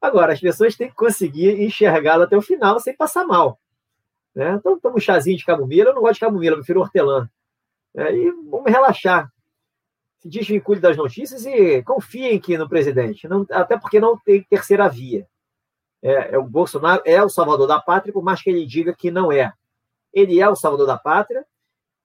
Agora, 0.01 0.33
as 0.33 0.40
pessoas 0.40 0.77
têm 0.77 0.88
que 0.88 0.94
conseguir 0.94 1.61
enxergá-lo 1.61 2.22
até 2.22 2.37
o 2.37 2.42
final 2.42 2.79
sem 2.79 2.96
passar 2.96 3.27
mal. 3.27 3.59
Né? 4.35 4.55
Então, 4.55 4.79
toma 4.79 4.96
um 4.96 5.01
chazinho 5.01 5.37
de 5.37 5.44
camomila. 5.44 5.90
Eu 5.90 5.94
não 5.94 6.03
gosto 6.03 6.14
de 6.14 6.20
camomila, 6.20 6.55
eu 6.55 6.59
prefiro 6.59 6.81
hortelã. 6.81 7.29
É, 7.94 8.14
e 8.14 8.31
vamos 8.31 8.70
relaxar. 8.70 9.33
Se 10.18 10.28
desvincule 10.28 10.81
das 10.81 10.96
notícias 10.96 11.46
e 11.46 11.83
confiem 11.83 12.37
aqui 12.37 12.59
no 12.59 12.68
presidente. 12.68 13.28
Não, 13.28 13.46
até 13.50 13.78
porque 13.78 14.00
não 14.00 14.18
tem 14.18 14.42
terceira 14.42 14.88
via. 14.88 15.26
É, 16.02 16.35
é, 16.35 16.38
o 16.38 16.44
Bolsonaro 16.44 17.02
é 17.04 17.22
o 17.22 17.28
salvador 17.28 17.66
da 17.66 17.81
pátria, 17.81 18.12
por 18.12 18.22
mais 18.22 18.42
que 18.42 18.50
ele 18.50 18.66
diga 18.66 18.94
que 18.94 19.11
não 19.11 19.31
é. 19.31 19.52
Ele 20.12 20.40
é 20.40 20.48
o 20.48 20.57
salvador 20.57 20.87
da 20.87 20.96
pátria, 20.96 21.44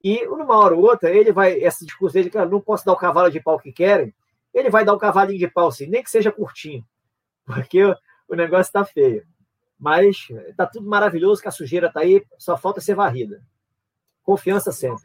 e 0.04 0.26
numa 0.26 0.58
hora 0.58 0.76
ou 0.76 0.84
outra, 0.84 1.10
ele 1.10 1.32
vai, 1.32 1.54
esse 1.54 1.86
discurso 1.86 2.14
dele, 2.14 2.30
cara, 2.30 2.50
não 2.50 2.60
posso 2.60 2.86
dar 2.86 2.94
o 2.94 2.98
cavalo 2.98 3.32
de 3.32 3.40
pau 3.40 3.58
que 3.58 3.72
querem, 3.72 4.14
ele 4.54 4.70
vai 4.70 4.84
dar 4.84 4.94
um 4.94 4.98
cavalinho 4.98 5.40
de 5.40 5.48
pau, 5.48 5.68
assim, 5.68 5.88
nem 5.88 6.04
que 6.04 6.10
seja 6.10 6.32
curtinho, 6.32 6.86
porque 7.46 7.84
o, 7.84 7.96
o 8.28 8.36
negócio 8.36 8.70
está 8.70 8.84
feio. 8.84 9.26
Mas 9.80 10.28
está 10.50 10.66
tudo 10.68 10.88
maravilhoso, 10.88 11.42
que 11.42 11.48
a 11.48 11.52
sujeira 11.52 11.88
está 11.88 12.02
aí, 12.02 12.24
só 12.38 12.58
falta 12.58 12.82
ser 12.82 12.96
varrida. 12.96 13.42
Confiança 14.24 14.72
sempre. 14.72 15.04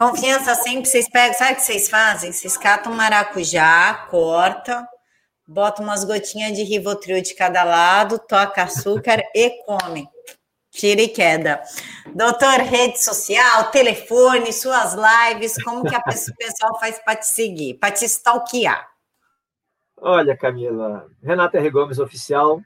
Confiança 0.00 0.54
sempre, 0.54 0.86
vocês 0.86 1.10
pegam, 1.10 1.36
sabe 1.36 1.52
o 1.52 1.56
que 1.56 1.60
vocês 1.60 1.90
fazem? 1.90 2.32
Vocês 2.32 2.56
catam 2.56 2.94
maracujá, 2.94 4.06
corta, 4.08 4.88
bota 5.46 5.82
umas 5.82 6.04
gotinhas 6.04 6.56
de 6.56 6.62
Rivotril 6.62 7.20
de 7.20 7.34
cada 7.34 7.62
lado, 7.64 8.18
toca 8.18 8.62
açúcar 8.62 9.22
e 9.36 9.62
come. 9.66 10.08
Tira 10.70 11.02
e 11.02 11.08
queda. 11.08 11.62
Doutor, 12.14 12.60
rede 12.60 12.98
social, 12.98 13.70
telefone, 13.70 14.50
suas 14.54 14.94
lives, 14.94 15.62
como 15.62 15.84
que 15.84 15.94
a 15.94 16.00
pessoal 16.00 16.80
faz 16.80 16.98
para 17.04 17.16
te 17.16 17.26
seguir, 17.26 17.74
para 17.74 17.92
te 17.92 18.06
stalkear? 18.06 18.88
Olha, 19.98 20.34
Camila, 20.34 21.08
Renata 21.22 21.58
R. 21.58 21.68
Gomes 21.68 21.98
Oficial, 21.98 22.62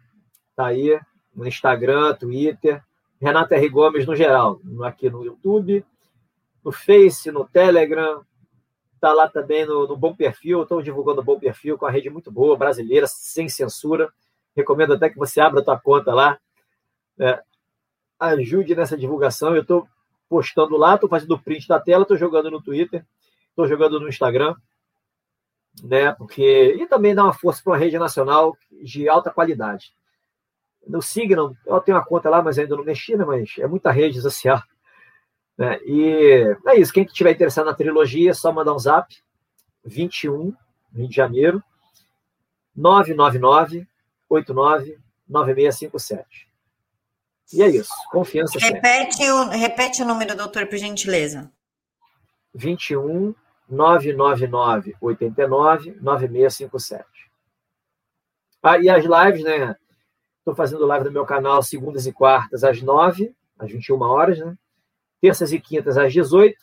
tá 0.55 0.67
aí 0.67 1.01
no 1.35 1.49
Instagram, 1.49 2.15
Twitter, 2.15 2.81
Renata 3.21 3.57
R. 3.57 3.69
Gomes 3.71 4.07
no 4.07 4.15
geral, 4.15 4.61
aqui 4.85 5.11
no 5.11 5.25
YouTube, 5.25 5.85
no 6.65 6.73
Face, 6.73 7.31
no 7.31 7.47
Telegram, 7.47 8.25
Está 9.05 9.13
lá 9.13 9.29
também 9.29 9.67
no, 9.67 9.87
no 9.87 9.99
Bom 9.99 10.17
Perfil, 10.17 10.63
estou 10.63 10.81
divulgando 10.81 11.21
o 11.21 11.25
Bom 11.25 11.39
Perfil 11.39 11.77
com 11.77 11.85
a 11.85 11.91
rede 11.91 12.09
muito 12.09 12.31
boa, 12.31 12.57
brasileira, 12.57 13.07
sem 13.07 13.51
censura. 13.51 14.11
Recomendo 14.57 14.95
até 14.95 15.11
que 15.11 15.19
você 15.19 15.43
abra 15.43 15.61
a 15.61 15.63
tua 15.63 15.79
conta 15.79 16.15
lá. 16.15 16.39
É, 17.21 17.43
ajude 18.19 18.75
nessa 18.75 18.97
divulgação. 18.97 19.55
Eu 19.55 19.61
estou 19.61 19.87
postando 20.27 20.79
lá, 20.79 20.95
estou 20.95 21.07
fazendo 21.11 21.39
print 21.39 21.69
da 21.69 21.79
tela, 21.79 22.05
estou 22.05 22.17
jogando 22.17 22.51
no 22.51 22.63
Twitter, 22.63 23.05
estou 23.51 23.69
jogando 23.69 24.01
no 24.01 24.09
Instagram, 24.09 24.55
né? 25.83 26.13
Porque 26.13 26.75
e 26.75 26.87
também 26.87 27.15
dá 27.15 27.25
uma 27.25 27.35
força 27.35 27.61
para 27.63 27.73
uma 27.75 27.79
rede 27.79 27.99
nacional 27.99 28.57
de 28.83 29.07
alta 29.07 29.31
qualidade. 29.31 29.93
No 30.87 31.03
Signal, 31.03 31.55
eu 31.67 31.81
tenho 31.83 31.99
uma 31.99 32.07
conta 32.07 32.31
lá, 32.31 32.43
mas 32.43 32.59
ainda 32.59 32.75
não 32.75 32.83
mexi, 32.83 33.15
né? 33.19 33.25
Mas 33.27 33.53
é 33.59 33.67
muita 33.67 33.91
rede 33.91 34.19
social. 34.23 34.63
Né? 35.59 35.79
E 35.85 36.57
é 36.67 36.79
isso. 36.79 36.93
Quem 36.93 37.05
estiver 37.05 37.33
interessado 37.33 37.67
na 37.67 37.75
trilogia, 37.75 38.31
é 38.31 38.35
só 38.35 38.53
mandar 38.53 38.75
um 38.75 38.79
zap. 38.79 39.15
21, 39.85 40.55
Rio 40.95 41.09
de 41.09 41.15
Janeiro, 41.15 41.63
999 42.75 43.87
89 44.29 44.99
9657. 45.29 46.49
E 47.53 47.63
é 47.63 47.69
isso. 47.69 47.91
Confiança 48.11 48.59
repete 48.59 49.17
sempre. 49.17 49.33
O, 49.33 49.49
repete 49.51 50.03
o 50.03 50.07
número, 50.07 50.35
doutor, 50.35 50.67
por 50.67 50.77
gentileza. 50.79 51.51
21 52.55 53.35
999 53.69 54.97
89 55.01 55.99
9657. 56.01 57.05
Ah, 58.63 58.79
e 58.79 58.89
as 58.89 59.05
lives, 59.05 59.45
né? 59.45 59.77
Estou 60.39 60.55
fazendo 60.55 60.87
live 60.87 61.07
no 61.07 61.13
meu 61.13 61.27
canal 61.27 61.63
segundas 61.63 62.07
e 62.07 62.13
quartas 62.13 62.65
às 62.65 62.81
9, 62.81 63.35
às 63.59 63.71
21 63.71 64.01
horas, 64.01 64.39
né? 64.39 64.57
Terças 65.25 65.55
e 65.55 65.59
quintas 65.59 65.97
às 65.97 66.13
18. 66.13 66.55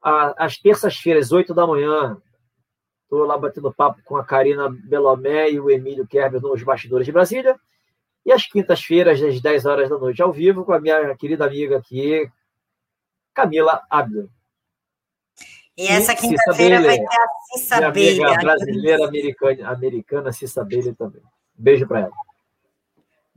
Às 0.00 0.58
terças-feiras, 0.58 1.32
8 1.32 1.52
da 1.52 1.66
manhã, 1.66 2.16
estou 3.02 3.24
lá 3.24 3.36
batendo 3.36 3.74
papo 3.74 4.00
com 4.04 4.16
a 4.16 4.24
Karina 4.24 4.68
Belomé 4.68 5.50
e 5.50 5.58
o 5.58 5.68
Emílio 5.68 6.06
Kerber 6.06 6.40
nos 6.40 6.62
bastidores 6.62 7.04
de 7.04 7.10
Brasília. 7.10 7.58
E 8.24 8.30
às 8.30 8.46
quintas-feiras, 8.46 9.20
às 9.20 9.40
10 9.40 9.66
horas 9.66 9.90
da 9.90 9.98
noite, 9.98 10.22
ao 10.22 10.32
vivo, 10.32 10.64
com 10.64 10.72
a 10.72 10.78
minha 10.78 11.16
querida 11.16 11.46
amiga 11.46 11.78
aqui, 11.78 12.30
Camila 13.34 13.82
Abdo. 13.90 14.30
E 15.76 15.88
essa 15.88 16.14
quinta-feira 16.14 16.80
vai 16.80 16.96
ter 16.96 17.04
a 17.04 17.28
Cissa 17.56 17.80
Bailey. 17.90 18.22
Amiga 18.22 18.40
brasileira 18.40 19.04
americana, 19.04 19.68
americana 19.68 20.32
Cissa 20.32 20.64
Bailey 20.64 20.94
também. 20.94 21.22
Beijo 21.56 21.88
para 21.88 22.02
ela. 22.02 22.12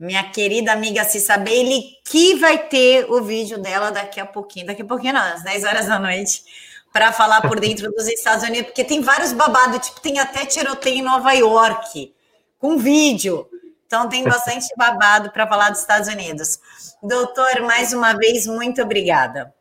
Minha 0.02 0.24
querida 0.30 0.72
amiga 0.72 1.04
Cissa 1.04 1.38
Bailey, 1.38 1.96
que 2.04 2.34
vai 2.34 2.58
ter 2.58 3.08
o 3.08 3.22
vídeo 3.22 3.56
dela 3.56 3.92
daqui 3.92 4.18
a 4.18 4.26
pouquinho. 4.26 4.66
Daqui 4.66 4.82
a 4.82 4.84
pouquinho, 4.84 5.12
não, 5.12 5.20
às 5.20 5.44
10 5.44 5.62
horas 5.62 5.86
da 5.86 5.96
noite, 5.96 6.42
para 6.92 7.12
falar 7.12 7.40
por 7.42 7.60
dentro 7.60 7.88
dos 7.92 8.08
Estados 8.08 8.42
Unidos, 8.42 8.66
porque 8.66 8.82
tem 8.82 9.00
vários 9.00 9.32
babados, 9.32 9.86
tipo, 9.86 10.00
tem 10.00 10.18
até 10.18 10.44
tiroteio 10.44 10.96
em 10.96 11.02
Nova 11.02 11.32
York, 11.34 12.12
com 12.58 12.78
vídeo. 12.78 13.48
Então 13.86 14.08
tem 14.08 14.24
bastante 14.24 14.66
babado 14.76 15.30
para 15.30 15.46
falar 15.46 15.70
dos 15.70 15.78
Estados 15.78 16.08
Unidos. 16.08 16.58
Doutor, 17.00 17.60
mais 17.60 17.92
uma 17.92 18.12
vez, 18.12 18.44
muito 18.48 18.82
obrigada. 18.82 19.54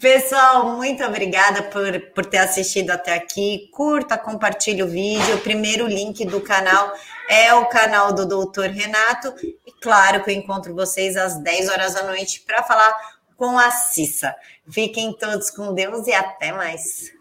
Pessoal, 0.00 0.76
muito 0.76 1.04
obrigada 1.04 1.62
por, 1.62 2.00
por 2.12 2.26
ter 2.26 2.38
assistido 2.38 2.90
até 2.90 3.14
aqui. 3.14 3.68
Curta, 3.72 4.18
compartilhe 4.18 4.82
o 4.82 4.88
vídeo. 4.88 5.36
O 5.36 5.40
primeiro 5.40 5.86
link 5.86 6.24
do 6.24 6.40
canal 6.40 6.92
é 7.28 7.54
o 7.54 7.66
canal 7.66 8.12
do 8.12 8.26
Doutor 8.26 8.68
Renato. 8.68 9.32
E 9.40 9.72
claro 9.80 10.24
que 10.24 10.30
eu 10.30 10.34
encontro 10.34 10.74
vocês 10.74 11.16
às 11.16 11.38
10 11.38 11.68
horas 11.68 11.94
da 11.94 12.02
noite 12.02 12.40
para 12.40 12.64
falar 12.64 12.92
com 13.36 13.56
a 13.56 13.70
Cissa. 13.70 14.34
Fiquem 14.68 15.12
todos 15.12 15.50
com 15.50 15.72
Deus 15.72 16.06
e 16.08 16.12
até 16.12 16.52
mais. 16.52 17.11